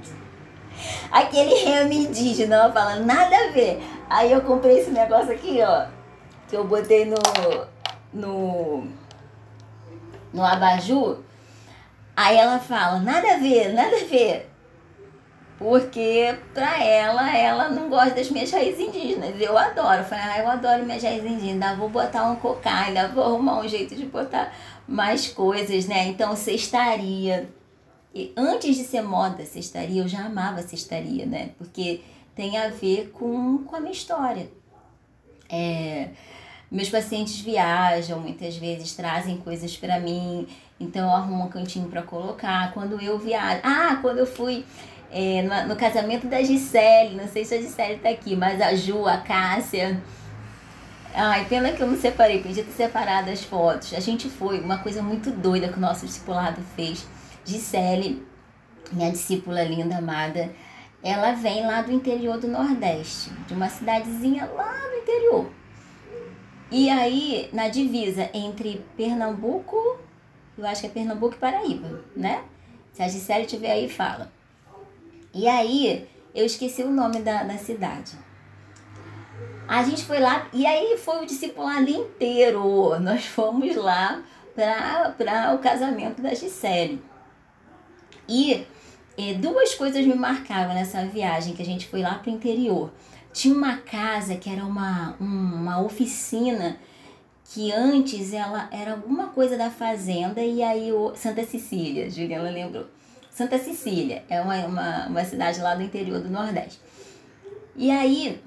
[1.11, 3.83] Aquele remo indígena, ela fala, nada a ver.
[4.09, 5.87] Aí eu comprei esse negócio aqui, ó,
[6.49, 7.17] que eu botei no.
[8.13, 8.87] no.
[10.33, 11.19] no abajur.
[12.17, 14.52] Aí ela fala, nada a ver, nada a ver.
[15.63, 19.41] Porque pra ela, ela não gosta das minhas raízes indígenas.
[19.41, 19.99] Eu adoro.
[19.99, 21.53] Eu falei, ah, eu adoro minhas raízes indígenas.
[21.53, 24.53] Ainda vou botar um cocá, ainda vou arrumar um jeito de botar
[24.89, 26.09] mais coisas, né?
[26.09, 27.49] Então, cestaria.
[28.13, 31.51] E antes de ser moda cestaria, eu já amava cestaria, né?
[31.57, 32.01] Porque
[32.35, 34.51] tem a ver com, com a minha história.
[35.49, 36.09] É,
[36.69, 40.49] meus pacientes viajam, muitas vezes trazem coisas para mim,
[40.81, 42.73] então eu arrumo um cantinho para colocar.
[42.75, 43.61] Quando eu viajo.
[43.63, 44.65] Ah, quando eu fui
[45.13, 48.75] é, no, no, casamento da Gisele, não sei se a Gisele tá aqui, mas a
[48.75, 50.03] Ju, a Cássia.
[51.15, 53.93] Ai, pena que eu não separei, podia ter separado as fotos.
[53.93, 57.07] A gente foi, uma coisa muito doida que o nosso discipulado fez.
[57.45, 58.27] Gisele,
[58.91, 60.51] minha discípula linda, amada,
[61.03, 65.51] ela vem lá do interior do Nordeste, de uma cidadezinha lá no interior.
[66.71, 69.77] E aí, na divisa entre Pernambuco,
[70.57, 72.43] eu acho que é Pernambuco e Paraíba, né?
[72.95, 74.33] Se a Gisele estiver aí, fala.
[75.35, 78.13] E aí, eu esqueci o nome da, da cidade.
[79.67, 82.99] A gente foi lá, e aí foi o discipulado inteiro.
[83.01, 84.23] Nós fomos lá
[84.55, 87.03] para o casamento da Gisele.
[88.29, 88.67] E,
[89.17, 92.93] e duas coisas me marcaram nessa viagem que a gente foi lá para o interior.
[93.33, 96.77] Tinha uma casa que era uma, uma oficina
[97.45, 102.87] que antes ela era alguma coisa da fazenda e aí o Santa Cecília, Juliana lembrou.
[103.33, 106.79] Santa Cecília, é uma, uma, uma cidade lá do interior do Nordeste.
[107.75, 108.43] E aí,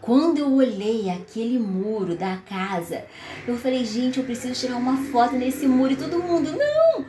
[0.00, 3.04] quando eu olhei aquele muro da casa,
[3.46, 5.92] eu falei, gente, eu preciso tirar uma foto nesse muro.
[5.92, 7.04] E todo mundo, não!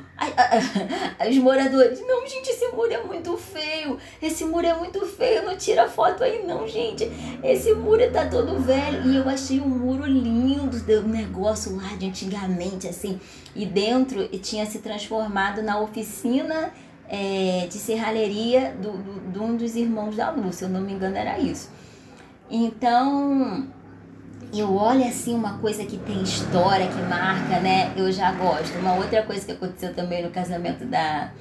[1.30, 3.98] Os moradores, não, gente, esse muro é muito feio.
[4.22, 7.10] Esse muro é muito feio, não tira foto aí não, gente.
[7.44, 9.12] Esse muro tá todo velho.
[9.12, 13.20] E eu achei um muro lindo, do negócio lá de antigamente, assim.
[13.56, 16.72] E dentro tinha se transformado na oficina
[17.10, 20.94] é, de serralheria do, do, de um dos irmãos da Lúcia, se eu não me
[20.94, 21.70] engano era isso.
[22.50, 23.68] Então,
[24.60, 27.94] eu olho assim uma coisa que tem história, que marca, né?
[27.96, 28.78] Eu já gosto.
[28.80, 31.32] Uma outra coisa que aconteceu também no casamento da,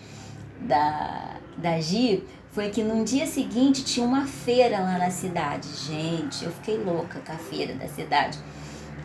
[0.61, 5.69] da, da Gi foi que no dia seguinte tinha uma feira lá na cidade.
[5.87, 8.39] Gente, eu fiquei louca com a feira da cidade.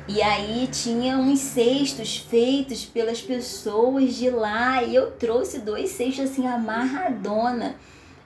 [0.08, 6.30] E aí tinha uns cestos feitos pelas pessoas de lá e eu trouxe dois cestos
[6.30, 7.76] assim amarradona.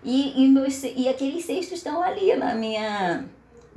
[0.04, 3.26] E, e, meus, e aqueles cestos estão ali na minha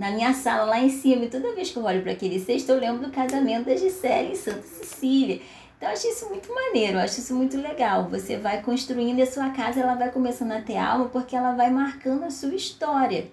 [0.02, 1.24] na minha sala lá em cima.
[1.24, 4.32] E toda vez que eu olho para aquele cesto, eu lembro do casamento da Gisele
[4.32, 5.40] em Santa Cecília.
[5.76, 8.08] Então eu acho isso muito maneiro, eu acho isso muito legal.
[8.08, 11.70] Você vai construindo a sua casa, ela vai começando a ter alma porque ela vai
[11.70, 13.28] marcando a sua história.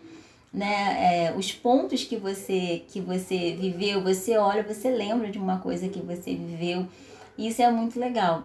[0.53, 1.29] Né?
[1.29, 5.89] É, os pontos que você que você viveu, você olha, você lembra de uma coisa
[5.89, 6.87] que você viveu.
[7.35, 8.43] Isso é muito legal.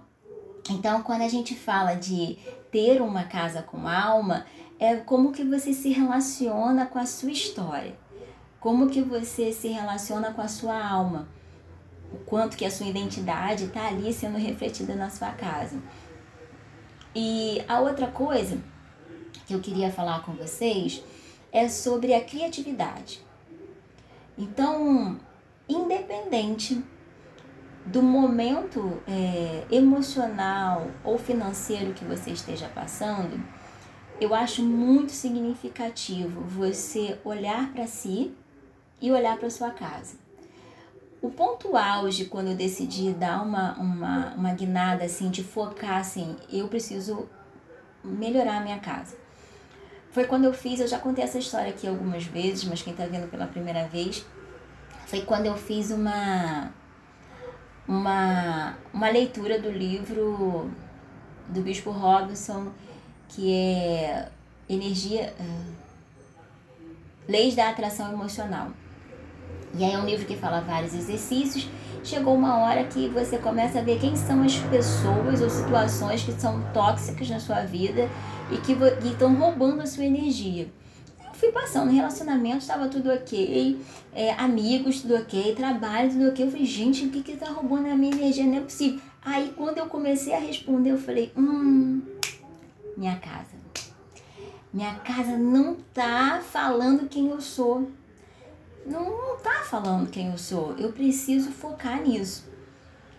[0.70, 2.38] Então, quando a gente fala de
[2.72, 4.46] ter uma casa com alma,
[4.78, 8.02] é como que você se relaciona com a sua história.
[8.64, 11.28] Como que você se relaciona com a sua alma?
[12.10, 15.76] O quanto que a sua identidade está ali sendo refletida na sua casa.
[17.14, 18.58] E a outra coisa
[19.46, 21.04] que eu queria falar com vocês
[21.52, 23.20] é sobre a criatividade.
[24.38, 25.20] Então,
[25.68, 26.82] independente
[27.84, 33.38] do momento é, emocional ou financeiro que você esteja passando,
[34.18, 38.34] eu acho muito significativo você olhar para si
[39.04, 40.16] e olhar para sua casa.
[41.20, 46.34] O ponto auge, quando eu decidi dar uma, uma, uma guinada assim, de focar assim,
[46.50, 47.28] eu preciso
[48.02, 49.14] melhorar a minha casa.
[50.10, 53.04] Foi quando eu fiz, eu já contei essa história aqui algumas vezes, mas quem está
[53.04, 54.24] vendo pela primeira vez,
[55.06, 56.72] foi quando eu fiz uma,
[57.86, 60.70] uma, uma leitura do livro
[61.48, 62.72] do Bispo Robinson,
[63.28, 64.30] que é
[64.66, 65.34] Energia.
[65.38, 65.74] Uh,
[67.28, 68.70] Leis da Atração Emocional.
[69.76, 71.68] E aí é um livro que fala vários exercícios.
[72.04, 76.32] Chegou uma hora que você começa a ver quem são as pessoas ou situações que
[76.32, 78.08] são tóxicas na sua vida
[78.52, 78.76] e que
[79.08, 80.68] estão roubando a sua energia.
[81.26, 83.80] Eu fui passando, relacionamento estava tudo ok,
[84.14, 86.44] é, amigos tudo ok, trabalho tudo ok.
[86.44, 88.44] Eu falei, gente, o que que tá roubando a minha energia?
[88.44, 89.00] Não é possível.
[89.24, 92.02] Aí quando eu comecei a responder, eu falei, hum,
[92.96, 93.54] minha casa.
[94.72, 97.88] Minha casa não tá falando quem eu sou.
[98.86, 100.74] Não, tá falando quem eu sou.
[100.76, 102.44] Eu preciso focar nisso.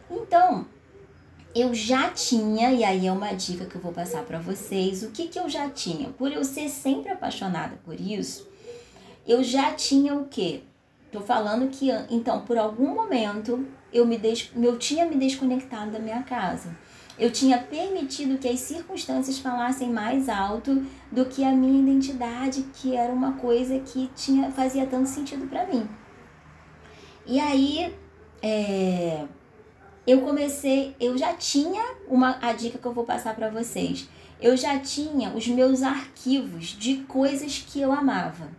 [0.09, 0.67] Então,
[1.55, 5.11] eu já tinha, e aí é uma dica que eu vou passar para vocês, o
[5.11, 6.09] que que eu já tinha?
[6.09, 8.47] Por eu ser sempre apaixonada por isso,
[9.25, 10.63] eu já tinha o quê?
[11.11, 14.51] Tô falando que, então, por algum momento, eu, me des...
[14.53, 16.75] eu tinha me desconectado da minha casa.
[17.17, 22.95] Eu tinha permitido que as circunstâncias falassem mais alto do que a minha identidade, que
[22.95, 25.87] era uma coisa que tinha fazia tanto sentido para mim.
[27.25, 27.95] E aí,
[28.41, 29.25] é,
[30.05, 34.09] eu comecei, eu já tinha uma a dica que eu vou passar para vocês.
[34.41, 38.49] Eu já tinha os meus arquivos de coisas que eu amava.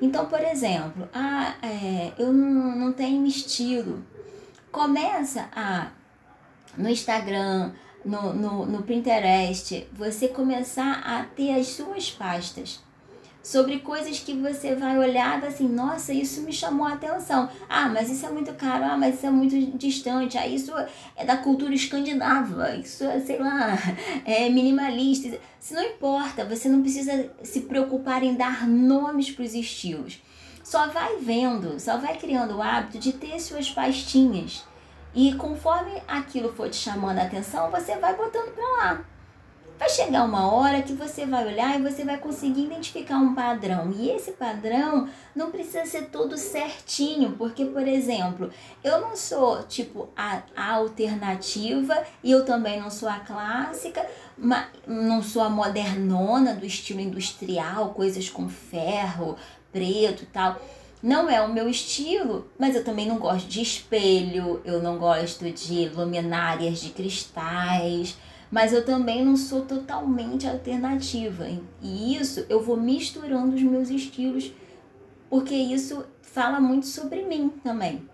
[0.00, 4.04] Então, por exemplo, ah, é, eu não, não tenho estilo.
[4.70, 5.90] Começa a
[6.76, 7.72] no Instagram,
[8.04, 12.82] no, no, no Pinterest, você começar a ter as suas pastas
[13.44, 17.48] sobre coisas que você vai olhar assim, nossa, isso me chamou a atenção.
[17.68, 20.72] Ah, mas isso é muito caro, ah, mas isso é muito distante, ah, isso
[21.14, 23.76] é da cultura escandinava, isso é, sei lá,
[24.24, 25.38] é minimalista.
[25.60, 30.22] Isso não importa, você não precisa se preocupar em dar nomes para os estilos.
[30.62, 34.64] Só vai vendo, só vai criando o hábito de ter suas pastinhas
[35.14, 39.04] e conforme aquilo for te chamando a atenção, você vai botando para lá.
[39.78, 43.92] Vai chegar uma hora que você vai olhar e você vai conseguir identificar um padrão.
[43.92, 48.50] E esse padrão não precisa ser todo certinho, porque, por exemplo,
[48.84, 54.06] eu não sou tipo a, a alternativa e eu também não sou a clássica,
[54.38, 59.36] mas não sou a modernona do estilo industrial, coisas com ferro,
[59.72, 60.56] preto e tal.
[61.04, 65.44] Não é o meu estilo, mas eu também não gosto de espelho, eu não gosto
[65.50, 68.16] de luminárias de cristais,
[68.50, 71.46] mas eu também não sou totalmente alternativa.
[71.82, 74.50] E isso eu vou misturando os meus estilos,
[75.28, 78.08] porque isso fala muito sobre mim também,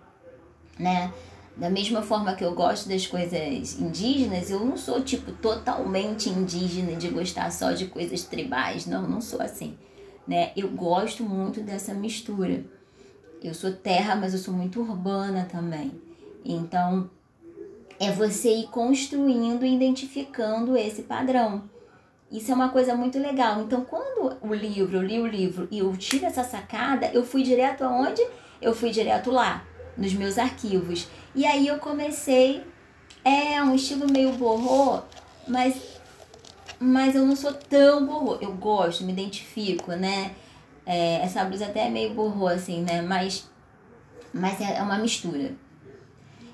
[0.77, 1.13] né?
[1.57, 6.97] Da mesma forma que eu gosto das coisas indígenas, eu não sou tipo totalmente indígena
[6.97, 9.79] de gostar só de coisas tribais, não, não sou assim,
[10.27, 10.51] né?
[10.57, 12.80] Eu gosto muito dessa mistura.
[13.43, 15.93] Eu sou terra, mas eu sou muito urbana também.
[16.45, 17.11] Então,
[17.99, 21.65] é você ir construindo e identificando esse padrão.
[22.31, 23.61] Isso é uma coisa muito legal.
[23.63, 27.43] Então, quando o livro, eu li o livro e eu tive essa sacada, eu fui
[27.43, 28.23] direto aonde?
[28.63, 29.65] Eu fui direto lá,
[29.97, 31.09] nos meus arquivos.
[31.35, 32.63] E aí eu comecei,
[33.25, 35.01] é um estilo meio borrô,
[35.49, 36.01] mas,
[36.79, 38.37] mas eu não sou tão borrô.
[38.41, 40.33] Eu gosto, me identifico, né?
[40.93, 43.01] É, essa blusa até é meio borrou, assim, né?
[43.01, 43.49] Mas,
[44.35, 45.53] mas é, é uma mistura.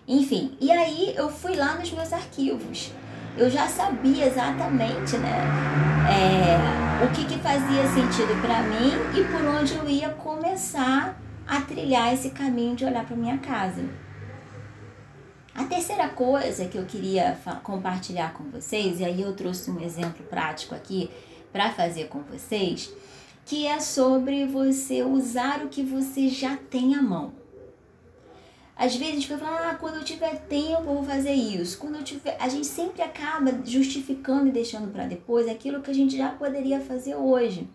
[0.07, 2.93] Enfim, e aí eu fui lá nos meus arquivos.
[3.35, 5.39] Eu já sabia exatamente, né?
[6.11, 11.63] É, o que, que fazia sentido para mim e por onde eu ia começar a
[11.63, 13.89] trilhar esse caminho de olhar para minha casa.
[15.55, 20.27] A terceira coisa que eu queria compartilhar com vocês, e aí eu trouxe um exemplo
[20.27, 21.11] prático aqui
[21.51, 22.93] para fazer com vocês,
[23.47, 27.33] que é sobre você usar o que você já tem à mão.
[28.77, 31.79] Às vezes a gente vai falar, ah, quando eu tiver tempo eu vou fazer isso.
[31.79, 35.95] Quando eu tiver, a gente sempre acaba justificando e deixando para depois aquilo que a
[35.95, 37.69] gente já poderia fazer hoje.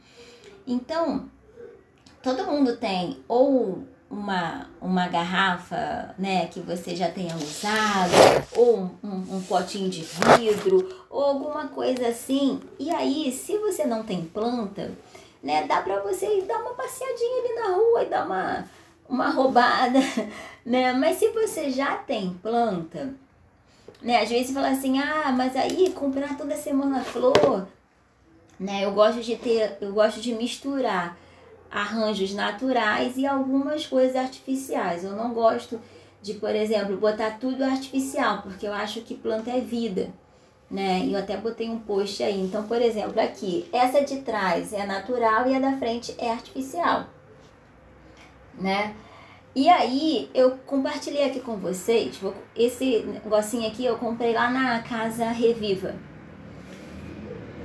[0.68, 1.30] Então,
[2.22, 8.12] todo mundo tem ou uma, uma garrafa né, que você já tenha usado,
[8.58, 12.60] ou um, um, potinho de vidro, ou alguma coisa assim.
[12.78, 14.92] E aí, se você não tem planta,
[15.42, 15.66] né?
[15.68, 18.66] Dá para você dar uma passeadinha ali na rua e dar uma,
[19.08, 20.00] uma roubada,
[20.66, 20.94] né?
[20.94, 23.14] Mas se você já tem planta,
[24.02, 24.22] né?
[24.22, 27.68] Às vezes fala assim, ah, mas aí comprar toda semana flor,
[28.60, 28.86] né?
[28.86, 31.18] Eu gosto de ter, eu gosto de misturar
[31.70, 35.04] arranjos naturais e algumas coisas artificiais.
[35.04, 35.80] Eu não gosto
[36.22, 40.12] de, por exemplo, botar tudo artificial, porque eu acho que planta é vida
[40.72, 41.06] né?
[41.06, 42.40] Eu até botei um post aí.
[42.40, 47.08] Então, por exemplo, aqui, essa de trás é natural e a da frente é artificial,
[48.58, 48.96] né?
[49.54, 52.18] E aí, eu compartilhei aqui com vocês,
[52.56, 55.94] esse negocinho aqui eu comprei lá na Casa Reviva.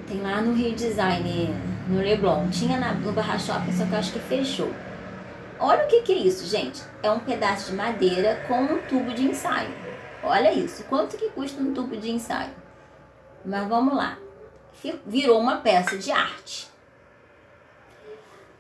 [0.09, 1.55] Tem lá no Rio Design,
[1.89, 2.49] no Leblon.
[2.51, 4.73] Tinha na, no Barra Shopping, só que eu acho que fechou.
[5.61, 6.83] Olha o que, que é isso, gente.
[7.03, 9.71] É um pedaço de madeira com um tubo de ensaio.
[10.23, 10.85] Olha isso.
[10.85, 12.66] Quanto que custa um tubo de ensaio?
[13.47, 14.19] Mas vamos lá.
[15.07, 16.69] Virou uma peça de arte.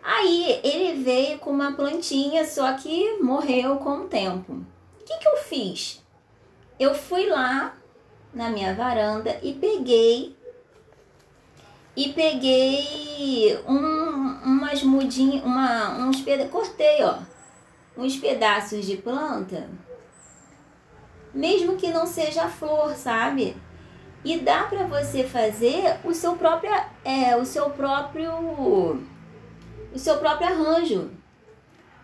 [0.02, 4.52] Aí ele veio com uma plantinha, só que morreu com o tempo.
[4.52, 6.02] O que, que eu fiz?
[6.78, 7.76] Eu fui lá
[8.32, 10.36] na minha varanda e peguei
[11.96, 13.74] e peguei um,
[14.44, 17.18] umas mudinhas, uma, uns pedaços, cortei, ó,
[17.96, 19.68] uns pedaços de planta,
[21.32, 23.56] mesmo que não seja flor, sabe?
[24.26, 26.72] E dá para você fazer o seu próprio,
[27.04, 28.32] é, o seu próprio,
[29.94, 31.12] o seu próprio arranjo.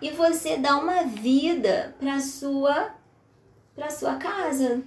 [0.00, 2.90] E você dá uma vida para sua,
[3.74, 4.84] para sua casa.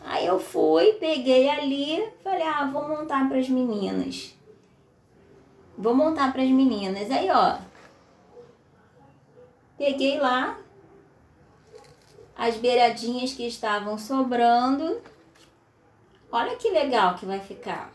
[0.00, 4.32] Aí eu fui, peguei ali, falei, ah, vou montar para as meninas.
[5.76, 7.10] Vou montar para as meninas.
[7.10, 7.58] Aí, ó,
[9.76, 10.56] peguei lá
[12.36, 15.02] as beiradinhas que estavam sobrando.
[16.30, 17.90] Olha que legal que vai ficar.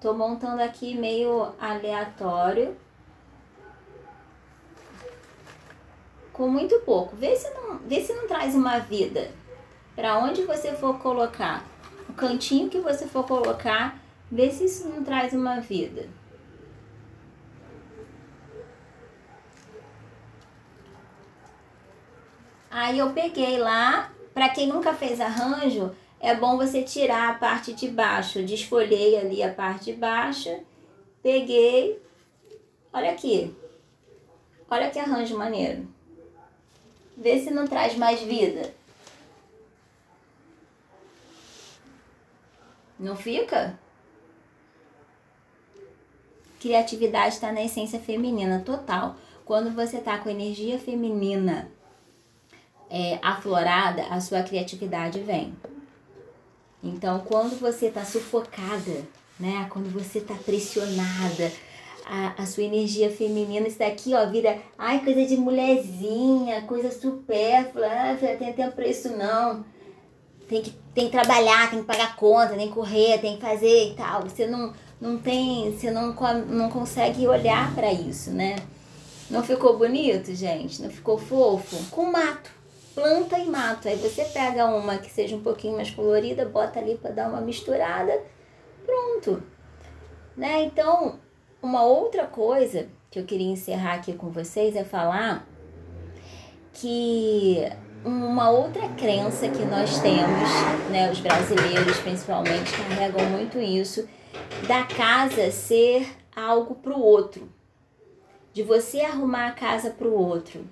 [0.00, 2.76] Tô montando aqui meio aleatório.
[6.32, 7.16] Com muito pouco.
[7.16, 9.30] Vê se não, vê se não traz uma vida
[9.96, 11.64] para onde você for colocar,
[12.06, 13.98] o cantinho que você for colocar,
[14.30, 16.06] vê se isso não traz uma vida.
[22.70, 25.96] Aí eu peguei lá, para quem nunca fez arranjo,
[26.26, 28.42] é bom você tirar a parte de baixo.
[28.42, 30.50] Desfolhei ali a parte de baixo,
[31.22, 32.02] peguei.
[32.92, 33.54] Olha aqui.
[34.68, 35.86] Olha que arranjo maneiro.
[37.16, 38.74] Vê se não traz mais vida.
[42.98, 43.78] Não fica?
[46.58, 49.14] Criatividade está na essência feminina total.
[49.44, 51.70] Quando você tá com energia feminina
[52.90, 55.54] é, aflorada, a sua criatividade vem.
[56.88, 59.06] Então, quando você tá sufocada,
[59.38, 59.66] né?
[59.70, 61.52] Quando você tá pressionada,
[62.04, 67.86] a, a sua energia feminina, isso daqui, ó, vira, ai, coisa de mulherzinha, coisa supérflua,
[67.86, 69.64] ah, tem tempo pra isso não
[70.48, 73.92] tem que, tem que trabalhar, tem que pagar conta, tem que correr, tem que fazer
[73.92, 74.22] e tal.
[74.22, 76.14] Você não, não tem, você não,
[76.46, 78.56] não consegue olhar para isso, né?
[79.28, 80.80] Não ficou bonito, gente?
[80.80, 81.76] Não ficou fofo?
[81.90, 82.50] Com mato,
[82.96, 83.86] planta e mato.
[83.86, 87.42] Aí você pega uma que seja um pouquinho mais colorida, bota ali para dar uma
[87.42, 88.22] misturada,
[88.84, 89.42] pronto.
[90.34, 90.62] Né?
[90.62, 91.20] Então,
[91.62, 95.46] uma outra coisa que eu queria encerrar aqui com vocês é falar
[96.72, 97.62] que
[98.02, 100.50] uma outra crença que nós temos,
[100.90, 104.08] né, os brasileiros principalmente carregam muito isso,
[104.66, 107.48] da casa ser algo para o outro,
[108.52, 110.64] de você arrumar a casa para o outro,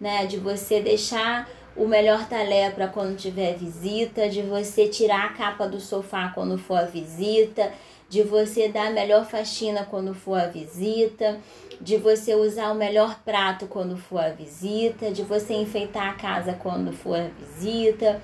[0.00, 5.32] né, de você deixar o melhor talé para quando tiver visita, de você tirar a
[5.32, 7.72] capa do sofá quando for a visita,
[8.08, 11.38] de você dar a melhor faxina quando for a visita,
[11.80, 16.52] de você usar o melhor prato quando for a visita, de você enfeitar a casa
[16.54, 18.20] quando for a visita.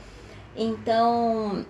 [0.56, 1.64] Então,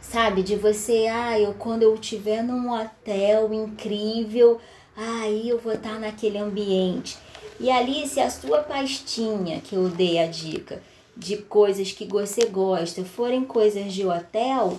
[0.00, 4.60] sabe, de você, ah, eu quando eu estiver num hotel incrível,
[4.96, 7.16] aí eu vou estar naquele ambiente.
[7.60, 10.82] E ali, se a sua pastinha, que eu dei a dica,
[11.14, 14.78] de coisas que você gosta, forem coisas de hotel,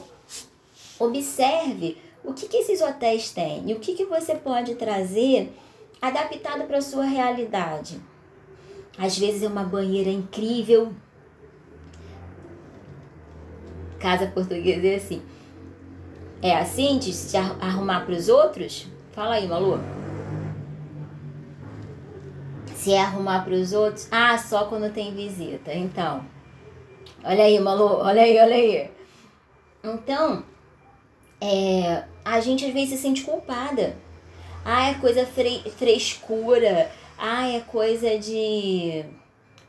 [0.98, 5.54] observe o que, que esses hotéis têm e o que, que você pode trazer
[6.02, 8.02] adaptado para a sua realidade.
[8.98, 10.92] Às vezes é uma banheira incrível.
[14.00, 15.22] Casa portuguesa é assim.
[16.42, 18.88] É assim de se arrumar para os outros?
[19.12, 20.01] Fala aí, Malu.
[22.82, 25.72] Se é arrumar para os outros, ah, só quando tem visita.
[25.74, 26.26] Então,
[27.24, 28.92] olha aí, Malu, olha aí, olha aí.
[29.84, 30.44] Então,
[31.40, 33.96] é, a gente às vezes se sente culpada
[34.64, 36.92] ah, é coisa fre frescura.
[37.18, 39.04] Ah, é coisa de,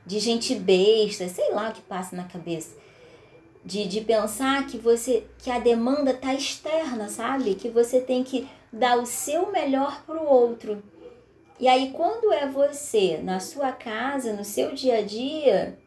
[0.06, 1.28] de gente besta.
[1.28, 2.76] Sei lá o que passa na cabeça.
[3.64, 7.54] De, de pensar que você que a demanda tá externa, sabe?
[7.54, 10.82] Que você tem que dar o seu melhor pro outro.
[11.62, 15.78] E aí quando é você na sua casa, no seu dia a dia,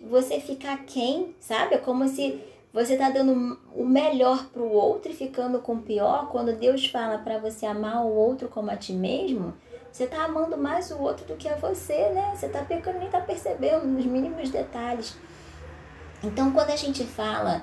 [0.00, 1.74] você fica quem, sabe?
[1.74, 5.82] É como se você está dando o melhor para o outro e ficando com o
[5.82, 6.30] pior.
[6.30, 9.52] Quando Deus fala para você amar o outro como a ti mesmo,
[9.92, 12.32] você está amando mais o outro do que a você, né?
[12.34, 15.14] Você está pecando nem está percebendo nos mínimos detalhes.
[16.24, 17.62] Então, quando a gente fala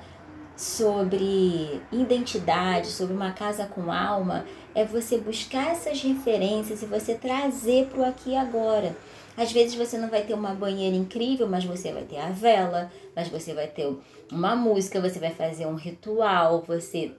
[0.56, 7.86] sobre identidade, sobre uma casa com alma, é você buscar essas referências e você trazer
[7.86, 8.96] para o aqui e agora.
[9.36, 12.90] Às vezes você não vai ter uma banheira incrível, mas você vai ter a vela,
[13.14, 13.94] mas você vai ter
[14.32, 17.12] uma música, você vai fazer um ritual, você,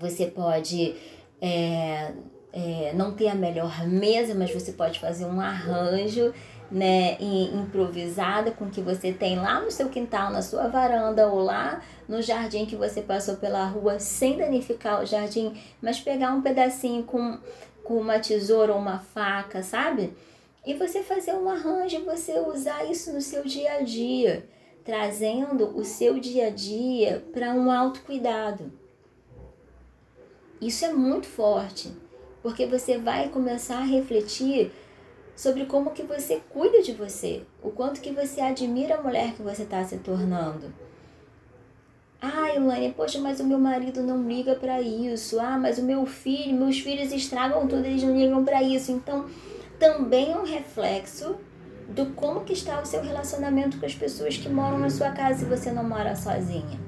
[0.00, 0.96] você pode
[1.40, 2.12] é,
[2.52, 6.34] é, não ter a melhor mesa, mas você pode fazer um arranjo
[6.70, 11.82] né, improvisada com que você tem lá no seu quintal, na sua varanda ou lá
[12.06, 17.02] no jardim que você passou pela rua sem danificar o jardim, mas pegar um pedacinho
[17.04, 17.38] com,
[17.82, 20.12] com uma tesoura ou uma faca, sabe?
[20.66, 24.46] E você fazer um arranjo, você usar isso no seu dia a dia,
[24.84, 28.70] trazendo o seu dia a dia para um autocuidado.
[30.60, 31.90] Isso é muito forte,
[32.42, 34.72] porque você vai começar a refletir
[35.38, 39.40] sobre como que você cuida de você, o quanto que você admira a mulher que
[39.40, 40.74] você está se tornando.
[42.20, 45.38] Ah, Elaine, poxa, mas o meu marido não liga para isso.
[45.38, 48.90] Ah, mas o meu filho, meus filhos estragam tudo, eles não ligam para isso.
[48.90, 49.26] Então,
[49.78, 51.36] também é um reflexo
[51.88, 55.38] do como que está o seu relacionamento com as pessoas que moram na sua casa
[55.38, 56.80] se você não mora sozinha.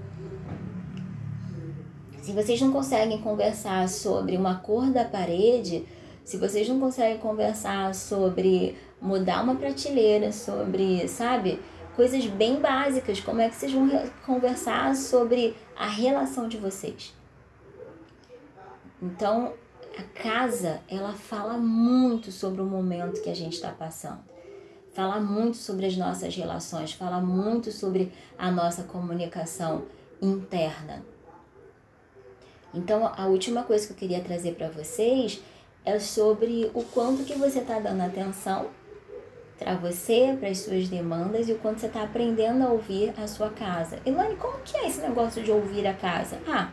[2.20, 5.86] Se vocês não conseguem conversar sobre uma cor da parede,
[6.24, 11.60] se vocês não conseguem conversar sobre mudar uma prateleira, sobre, sabe,
[11.96, 13.88] coisas bem básicas, como é que vocês vão
[14.24, 17.14] conversar sobre a relação de vocês?
[19.02, 19.54] Então,
[19.96, 24.20] a casa, ela fala muito sobre o momento que a gente está passando.
[24.92, 29.84] Fala muito sobre as nossas relações, fala muito sobre a nossa comunicação
[30.20, 31.04] interna.
[32.74, 35.42] Então, a última coisa que eu queria trazer para vocês
[35.84, 38.68] é sobre o quanto que você está dando atenção
[39.58, 43.26] para você, para as suas demandas e o quanto você está aprendendo a ouvir a
[43.26, 43.98] sua casa.
[44.06, 46.38] Elane, como que é esse negócio de ouvir a casa?
[46.48, 46.70] Ah,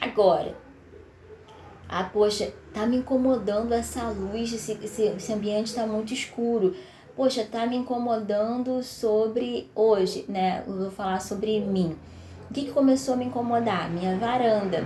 [0.00, 0.54] agora.
[1.88, 6.76] Ah, poxa, tá me incomodando essa luz, esse, esse, esse ambiente está muito escuro.
[7.16, 10.62] Poxa, tá me incomodando sobre hoje, né?
[10.66, 11.96] Eu vou falar sobre mim.
[12.48, 13.90] O que, que começou a me incomodar?
[13.90, 14.84] Minha varanda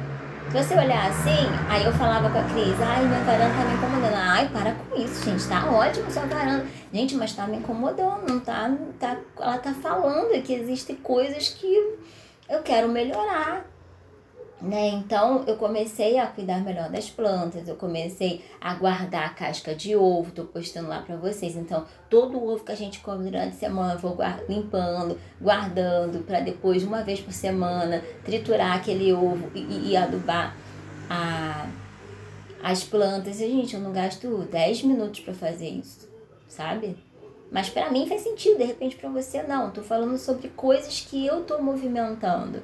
[0.51, 3.75] se você olhar assim, aí eu falava com a Cris, ai, minha varanda tá me
[3.75, 4.15] incomodando.
[4.15, 6.67] Ai, para com isso, gente, tá ótimo sua varanda.
[6.93, 9.17] Gente, mas tá me incomodando, não tá, tá.
[9.41, 11.99] Ela tá falando que existem coisas que
[12.49, 13.65] eu quero melhorar.
[14.63, 14.91] Né?
[14.91, 19.97] Então eu comecei a cuidar melhor das plantas, eu comecei a guardar a casca de
[19.97, 21.57] ovo, tô postando lá para vocês.
[21.57, 24.17] Então, todo o ovo que a gente come durante a semana, eu vou
[24.49, 30.57] limpando, guardando para depois, uma vez por semana, triturar aquele ovo e, e adubar
[31.11, 31.67] a,
[32.63, 33.41] as plantas.
[33.41, 36.09] E, gente, eu não gasto 10 minutos para fazer isso,
[36.47, 36.97] sabe?
[37.51, 39.73] Mas para mim faz sentido, de repente para você não.
[39.73, 42.63] Tô falando sobre coisas que eu tô movimentando.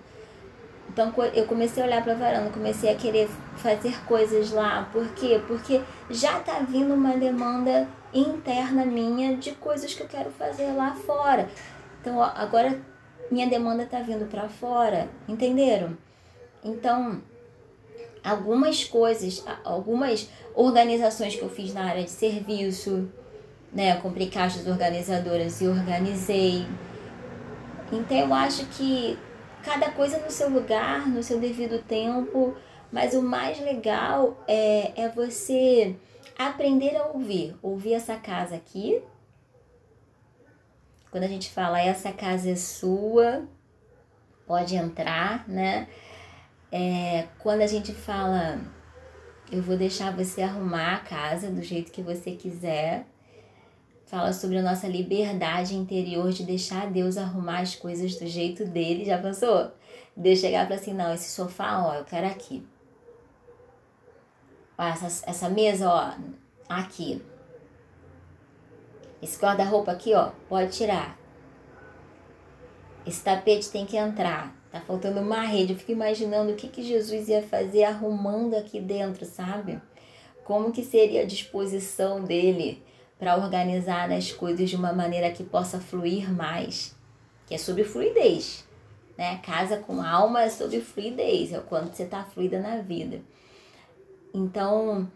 [0.88, 4.88] Então eu comecei a olhar para a varanda, comecei a querer fazer coisas lá.
[4.92, 5.40] Por quê?
[5.46, 5.80] Porque
[6.10, 11.48] já tá vindo uma demanda interna minha de coisas que eu quero fazer lá fora.
[12.00, 12.80] Então agora
[13.30, 15.96] minha demanda tá vindo para fora, entenderam?
[16.64, 17.20] Então
[18.24, 23.08] algumas coisas, algumas organizações que eu fiz na área de serviço,
[23.72, 26.66] né, eu comprei caixas organizadoras e organizei.
[27.92, 29.18] Então eu acho que
[29.68, 32.56] cada coisa no seu lugar, no seu devido tempo,
[32.90, 35.94] mas o mais legal é, é você
[36.38, 37.54] aprender a ouvir.
[37.60, 39.02] Ouvir essa casa aqui.
[41.10, 43.46] Quando a gente fala essa casa é sua,
[44.46, 45.86] pode entrar, né?
[46.72, 48.58] É, quando a gente fala
[49.52, 53.06] eu vou deixar você arrumar a casa do jeito que você quiser,
[54.08, 59.04] fala sobre a nossa liberdade interior de deixar Deus arrumar as coisas do jeito dele.
[59.04, 59.70] Já pensou?
[60.16, 62.66] De chegar para assim, não, esse sofá, ó, eu quero aqui.
[64.78, 66.14] Ó, essa, essa mesa, ó,
[66.68, 67.22] aqui.
[69.20, 71.18] Esse guarda-roupa aqui, ó, pode tirar.
[73.06, 74.56] Esse tapete tem que entrar.
[74.70, 75.74] Tá faltando uma rede.
[75.74, 79.80] Eu fico imaginando o que, que Jesus ia fazer arrumando aqui dentro, sabe?
[80.44, 82.82] Como que seria a disposição dele
[83.18, 86.94] para organizar as coisas de uma maneira que possa fluir mais,
[87.46, 88.64] que é sobre fluidez.
[89.16, 89.38] Né?
[89.38, 93.20] Casa com alma é sobre fluidez, é o quanto você está fluida na vida.
[94.32, 95.10] Então,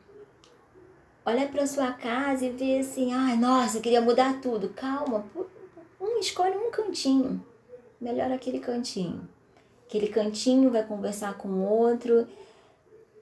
[1.25, 4.71] olha para sua casa e vê assim, ai, nossa, eu queria mudar tudo.
[4.71, 5.25] Calma,
[6.01, 7.45] um, escolhe um cantinho.
[8.01, 9.29] Melhor aquele cantinho.
[9.87, 12.27] Aquele cantinho vai conversar com o outro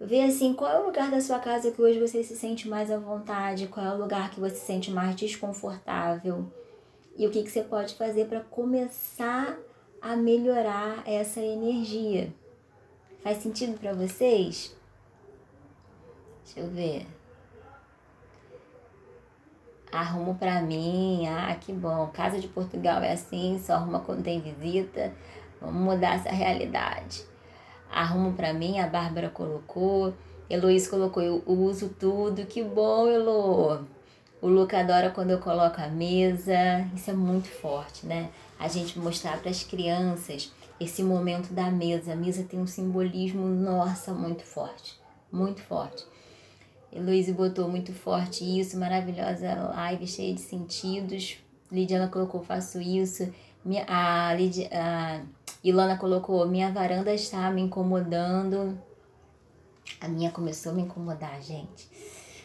[0.03, 2.91] Vê assim, qual é o lugar da sua casa que hoje você se sente mais
[2.91, 6.51] à vontade, qual é o lugar que você se sente mais desconfortável
[7.19, 9.59] e o que, que você pode fazer para começar
[10.01, 12.33] a melhorar essa energia.
[13.23, 14.75] Faz sentido para vocês?
[16.47, 17.07] Deixa eu ver.
[19.93, 21.29] Arrumo para mim.
[21.29, 22.07] Ah, que bom.
[22.07, 25.13] Casa de Portugal é assim, só arruma quando tem visita.
[25.61, 27.29] Vamos mudar essa realidade
[27.93, 30.15] arrumo para mim, a Bárbara colocou,
[30.49, 33.87] Heloísa colocou, eu uso tudo, que bom, Elo.
[34.43, 36.89] O Luca adora quando eu coloco a mesa.
[36.95, 38.31] Isso é muito forte, né?
[38.59, 42.15] A gente mostrar para as crianças esse momento da mesa.
[42.15, 44.99] A mesa tem um simbolismo, nossa, muito forte.
[45.31, 46.05] Muito forte.
[46.93, 51.37] Heloísa botou muito forte isso, maravilhosa live, cheia de sentidos.
[51.71, 53.33] Lidiana colocou, faço isso.
[53.65, 55.21] Minha, a, Lid, a
[55.63, 58.79] Ilana colocou, minha varanda está me incomodando.
[60.01, 61.89] A minha começou a me incomodar, gente.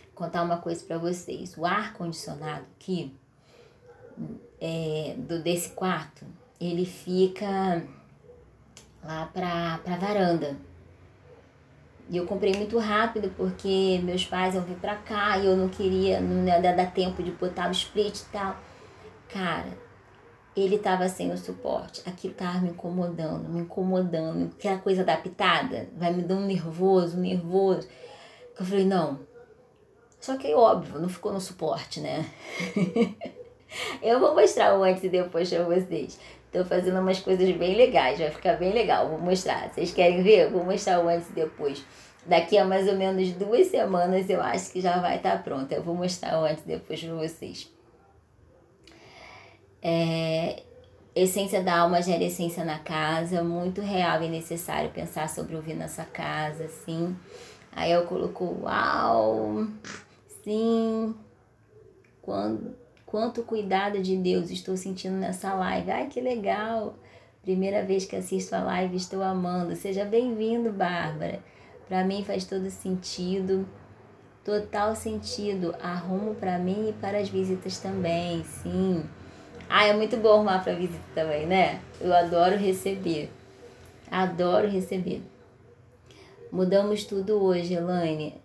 [0.06, 1.58] Vou contar uma coisa para vocês.
[1.58, 3.16] O ar condicionado aqui
[4.60, 6.26] é, do desse quarto,
[6.60, 7.84] ele fica
[9.04, 10.58] lá pra, pra varanda.
[12.10, 15.70] E eu comprei muito rápido porque meus pais iam vir pra cá e eu não
[15.70, 18.56] queria, não ia dar tempo de botar o split e tal.
[19.30, 19.85] Cara,
[20.56, 22.02] ele tava sem o suporte.
[22.06, 24.52] Aquilo tava me incomodando, me incomodando.
[24.58, 27.88] Aquela coisa da pitada vai me dando nervoso, nervoso.
[28.58, 29.20] Eu falei, não.
[30.20, 32.26] Só que óbvio, não ficou no suporte, né?
[34.02, 36.18] eu vou mostrar o antes e depois pra vocês.
[36.52, 39.10] Tô fazendo umas coisas bem legais, vai ficar bem legal.
[39.10, 39.70] Vou mostrar.
[39.70, 40.50] Vocês querem ver?
[40.50, 41.86] Vou mostrar o antes e depois.
[42.26, 45.76] Daqui a mais ou menos duas semanas eu acho que já vai estar tá pronta.
[45.76, 47.75] Eu vou mostrar o antes e depois para vocês.
[49.88, 50.64] É,
[51.16, 56.04] essência da alma gera essência na casa, muito real e necessário pensar sobre ouvir nessa
[56.04, 57.16] casa, assim.
[57.72, 59.68] Aí eu coloco, uau,
[60.44, 61.14] sim,
[62.22, 62.76] quando
[63.06, 65.92] Quanto cuidado de Deus estou sentindo nessa live.
[65.92, 66.96] Ai, que legal!
[67.44, 69.76] Primeira vez que assisto a live, estou amando.
[69.76, 71.40] Seja bem-vindo, Bárbara.
[71.88, 73.66] Para mim faz todo sentido,
[74.44, 75.76] total sentido.
[75.82, 79.06] Arrumo para mim e para as visitas também, sim.
[79.70, 81.82] Ah, é muito bom arrumar para visita também, né?
[82.00, 83.30] Eu adoro receber.
[84.10, 85.22] Adoro receber.
[86.52, 88.42] Mudamos tudo hoje, Elaine.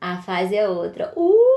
[0.00, 1.12] A fase é outra.
[1.14, 1.50] Uh!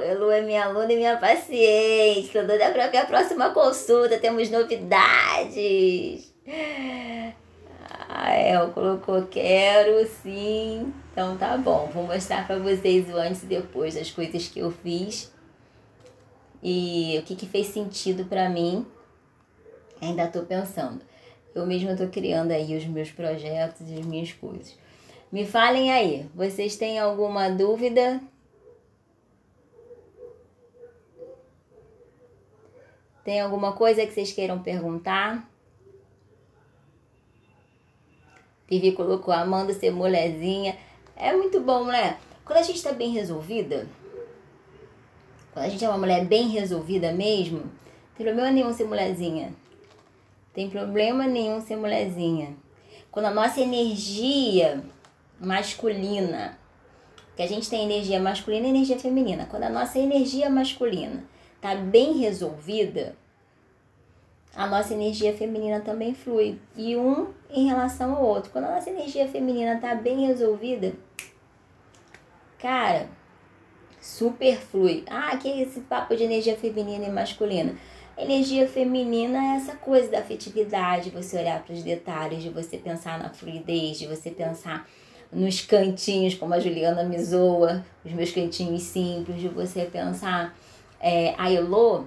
[0.00, 2.30] Elu é minha aluna e minha paciente.
[2.32, 4.18] Tô doida pra ver a próxima consulta.
[4.18, 6.32] Temos novidades.
[8.08, 10.92] A El colocou quero, sim.
[11.12, 11.90] Então tá bom.
[11.92, 15.32] Vou mostrar pra vocês o antes e depois das coisas que eu fiz.
[16.62, 18.86] E o que, que fez sentido pra mim.
[20.00, 21.00] Ainda tô pensando.
[21.54, 24.76] Eu mesma tô criando aí os meus projetos e as minhas coisas.
[25.30, 28.20] Me falem aí, vocês têm alguma dúvida?
[33.24, 35.50] Tem alguma coisa que vocês queiram perguntar?
[38.66, 40.76] Vivi colocou Amanda ser molezinha.
[41.14, 42.18] É muito bom, né?
[42.44, 43.86] Quando a gente está bem resolvida,
[45.58, 47.70] a gente é uma mulher bem resolvida mesmo,
[48.16, 49.52] tem problema nenhum ser mulherzinha.
[50.52, 52.56] Tem problema nenhum ser mulherzinha.
[53.10, 54.82] Quando a nossa energia
[55.40, 56.58] masculina,
[57.36, 61.24] que a gente tem energia masculina e energia feminina, quando a nossa energia masculina
[61.60, 63.14] tá bem resolvida,
[64.54, 66.60] a nossa energia feminina também flui.
[66.76, 68.50] E um em relação ao outro.
[68.50, 70.94] Quando a nossa energia feminina tá bem resolvida,
[72.58, 73.08] cara,
[74.00, 75.04] super flui.
[75.08, 77.74] Ah, que é esse papo de energia feminina e masculina?
[78.16, 83.18] Energia feminina é essa coisa da afetividade, você olhar para os detalhes, de você pensar
[83.18, 84.88] na fluidez, de você pensar
[85.32, 90.56] nos cantinhos, como a Juliana me zoa, os meus cantinhos simples, de você pensar
[91.00, 92.04] é, a Elô,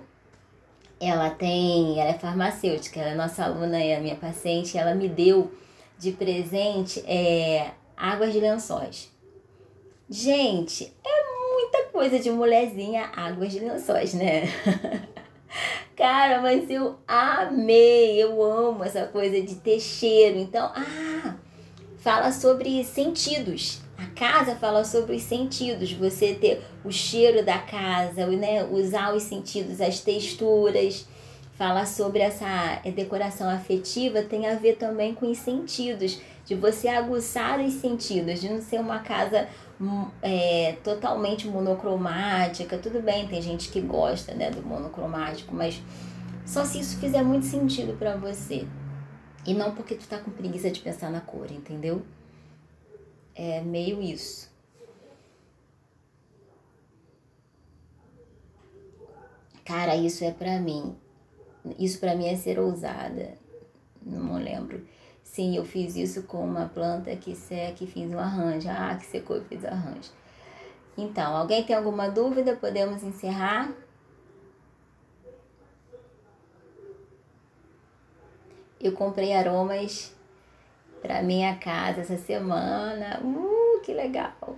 [0.99, 5.07] ela tem, ela é farmacêutica, ela é nossa aluna e a minha paciente, ela me
[5.07, 5.51] deu
[5.97, 9.09] de presente é, águas de lençóis.
[10.09, 11.20] Gente, é
[12.01, 14.45] coisa de mulherzinha águas de lençóis, né?
[15.95, 20.39] Cara, mas eu amei, eu amo essa coisa de ter cheiro.
[20.39, 21.35] Então, ah,
[21.99, 23.81] fala sobre sentidos.
[23.99, 28.63] A casa fala sobre os sentidos, você ter o cheiro da casa, né?
[28.63, 31.07] usar os sentidos, as texturas.
[31.53, 37.59] Fala sobre essa decoração afetiva, tem a ver também com os sentidos, de você aguçar
[37.59, 39.47] os sentidos, de não ser uma casa
[40.21, 42.77] é, totalmente monocromática.
[42.77, 45.81] Tudo bem, tem gente que gosta né, do monocromático, mas
[46.45, 48.67] só se isso fizer muito sentido para você.
[49.45, 52.03] E não porque tu tá com preguiça de pensar na cor, entendeu?
[53.33, 54.51] É meio isso.
[59.65, 60.95] Cara, isso é pra mim.
[61.79, 63.37] Isso pra mim é ser ousada.
[64.03, 64.85] Não lembro.
[65.31, 68.67] Sim, eu fiz isso com uma planta que seca e fiz um arranjo.
[68.69, 70.11] Ah, que secou e fiz arranjo.
[70.97, 72.57] Então, alguém tem alguma dúvida?
[72.57, 73.71] Podemos encerrar?
[78.77, 80.13] Eu comprei aromas
[81.01, 83.21] para minha casa essa semana.
[83.23, 84.57] Uh, que legal!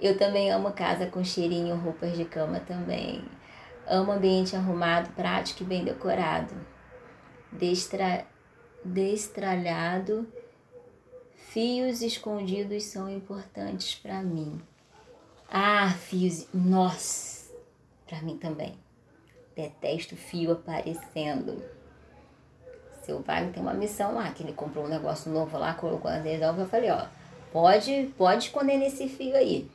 [0.00, 3.24] Eu também amo casa com cheirinho, roupas de cama também.
[3.86, 6.52] Amo ambiente arrumado, prático e bem decorado.
[7.52, 8.26] Destra...
[8.84, 10.26] Destralhado.
[11.34, 14.60] Fios escondidos são importantes para mim.
[15.48, 16.48] Ah, fios.
[16.52, 17.52] Nossa!
[18.06, 18.76] Para mim também.
[19.54, 21.62] Detesto fio aparecendo.
[23.02, 26.16] Seu Wagner tem uma missão lá, que ele comprou um negócio novo lá, colocou na
[26.16, 27.06] adesão, eu falei, ó,
[27.52, 29.70] pode, pode esconder nesse fio aí.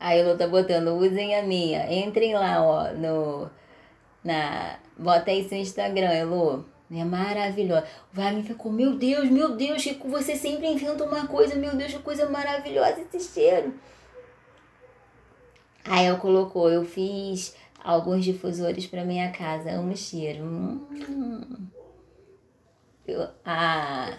[0.00, 1.90] Aí eu tá botando, usem a minha.
[1.90, 3.50] Entrem lá, ó, no.
[4.24, 4.78] Na.
[4.98, 6.64] Bota aí seu Instagram, Elô.
[6.90, 7.86] É maravilhosa.
[8.12, 11.92] O Wagner ficou, meu Deus, meu Deus, que você sempre inventa uma coisa, meu Deus,
[11.92, 13.74] que coisa maravilhosa esse cheiro.
[15.84, 19.72] Aí ela colocou, eu fiz alguns difusores para minha casa.
[19.72, 20.44] Amo o cheiro.
[20.44, 21.66] Hum.
[23.06, 24.16] Eu, ah.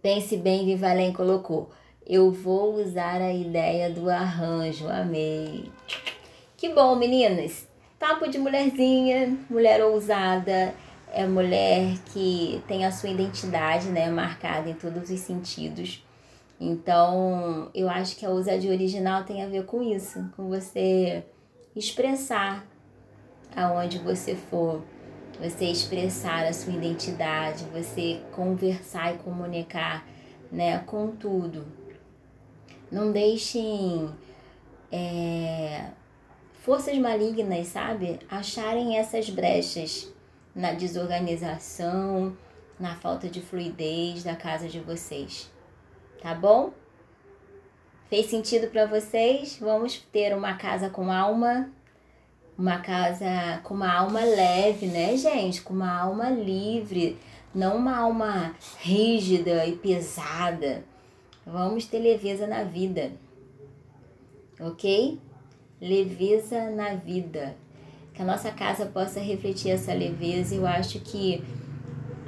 [0.00, 1.70] Pense bem, Vivalém colocou.
[2.04, 4.88] Eu vou usar a ideia do arranjo.
[4.88, 5.70] Amei.
[6.62, 7.66] Que bom, meninas.
[7.98, 10.72] Papo de mulherzinha, mulher ousada,
[11.12, 16.06] é mulher que tem a sua identidade, né, marcada em todos os sentidos.
[16.60, 21.24] Então, eu acho que a ousadia original tem a ver com isso, com você
[21.74, 22.64] expressar
[23.56, 24.84] aonde você for,
[25.40, 30.06] você expressar a sua identidade, você conversar e comunicar,
[30.52, 31.66] né, com tudo.
[32.88, 34.08] Não deixem
[34.92, 35.86] é,
[36.62, 40.12] forças malignas, sabe, acharem essas brechas
[40.54, 42.36] na desorganização,
[42.80, 45.52] na falta de fluidez da casa de vocês
[46.22, 46.72] tá bom?
[48.08, 49.58] Fez sentido para vocês?
[49.60, 51.68] Vamos ter uma casa com alma,
[52.56, 55.60] uma casa com uma alma leve, né, gente?
[55.62, 57.18] Com uma alma livre,
[57.52, 60.84] não uma alma rígida e pesada.
[61.44, 63.10] Vamos ter leveza na vida,
[64.60, 65.18] ok?
[65.82, 67.56] Leveza na vida.
[68.14, 70.54] Que a nossa casa possa refletir essa leveza.
[70.54, 71.42] Eu acho que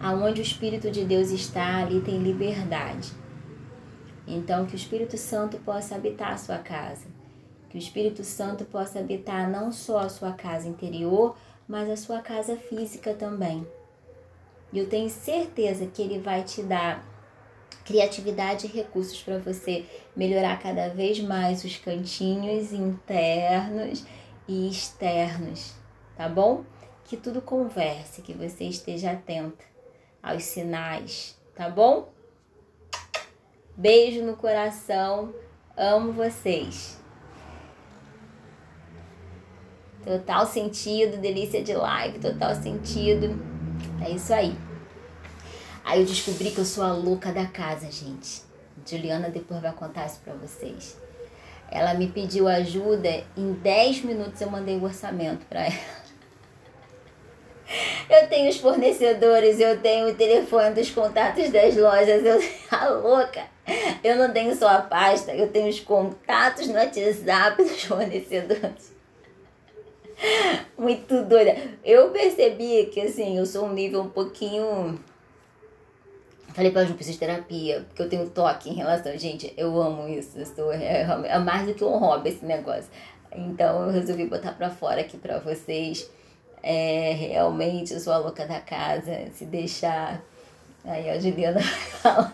[0.00, 3.12] aonde o Espírito de Deus está, ali tem liberdade.
[4.26, 7.06] Então, que o Espírito Santo possa habitar a sua casa.
[7.70, 11.36] Que o Espírito Santo possa habitar não só a sua casa interior,
[11.68, 13.64] mas a sua casa física também.
[14.72, 17.13] E eu tenho certeza que ele vai te dar
[17.84, 19.84] criatividade e recursos para você
[20.16, 24.04] melhorar cada vez mais os cantinhos internos
[24.48, 25.74] e externos,
[26.16, 26.64] tá bom?
[27.04, 29.64] Que tudo converse, que você esteja atenta
[30.22, 32.08] aos sinais, tá bom?
[33.76, 35.34] Beijo no coração.
[35.76, 37.02] Amo vocês.
[40.04, 43.36] Total sentido, delícia de live, total sentido.
[44.04, 44.56] É isso aí.
[45.84, 48.42] Aí eu descobri que eu sou a louca da casa, gente.
[48.86, 50.96] Juliana depois vai contar isso pra vocês.
[51.70, 56.04] Ela me pediu ajuda, em 10 minutos eu mandei o orçamento para ela.
[58.08, 62.38] Eu tenho os fornecedores, eu tenho o telefone dos contatos das lojas, eu
[62.70, 63.42] a louca.
[64.02, 68.94] Eu não tenho só a pasta, eu tenho os contatos no WhatsApp dos fornecedores.
[70.76, 71.56] Muito doida.
[71.82, 75.00] Eu percebi que assim, eu sou um nível um pouquinho.
[76.54, 79.16] Falei pra Ju, preciso de terapia, porque eu tenho toque em relação.
[79.18, 80.38] Gente, eu amo isso.
[80.38, 82.90] Eu sou, é, é mais do que um hobby esse negócio.
[83.34, 86.08] Então eu resolvi botar pra fora aqui pra vocês
[86.66, 90.22] é, realmente eu sou a louca da casa, se deixar.
[90.82, 91.60] Aí a Juliana
[92.00, 92.32] fala.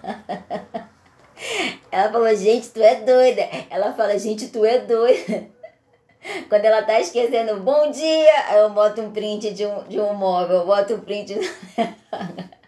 [1.90, 3.42] Ela falou, gente, tu é doida.
[3.68, 5.48] Ela fala, gente, tu é doida.
[6.48, 10.58] Quando ela tá esquecendo, bom dia, eu boto um print de um, de um móvel,
[10.58, 11.34] eu boto um print.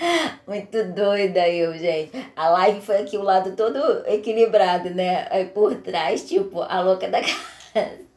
[0.46, 2.10] Muito doida eu, gente.
[2.34, 5.26] A live foi aqui o lado todo equilibrado, né?
[5.30, 7.20] Aí por trás, tipo, a louca da
[7.72, 8.10] casa.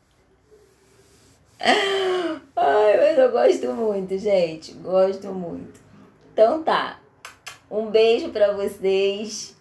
[2.56, 4.74] Ai, mas eu gosto muito, gente.
[4.74, 5.80] Gosto muito.
[6.32, 7.00] Então tá.
[7.70, 9.56] Um beijo pra vocês.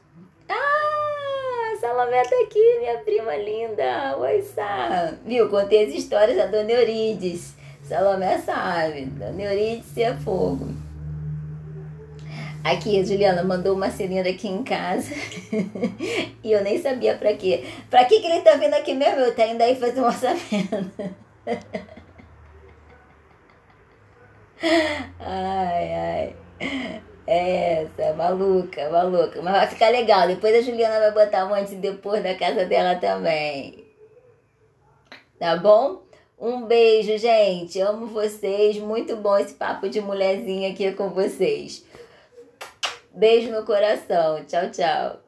[0.49, 4.17] Ah, Salomé tá aqui, minha prima linda.
[4.19, 5.15] Oi, Sá.
[5.25, 5.49] Viu?
[5.49, 7.55] Contei as histórias da Dona Eurides.
[7.83, 9.07] Salomé sabe.
[9.07, 10.82] Dona Eurides é fogo.
[12.65, 15.13] Aqui, a Juliana mandou uma cilindra aqui em casa.
[16.45, 17.65] e eu nem sabia pra quê.
[17.91, 19.19] Pra que, que ele tá vindo aqui mesmo?
[19.21, 20.93] Eu tá indo aí fazer um orçamento.
[25.19, 26.37] ai, ai.
[27.27, 29.43] Essa, maluca, maluca.
[29.43, 30.29] Mas vai ficar legal.
[30.29, 33.85] Depois a Juliana vai botar um antes e depois da casa dela também.
[35.39, 36.03] Tá bom?
[36.39, 37.81] Um beijo, gente.
[37.81, 38.79] Amo vocês.
[38.79, 41.85] Muito bom esse papo de mulherzinha aqui com vocês.
[43.15, 44.45] Beijo no coração.
[44.45, 45.22] Tchau, tchau.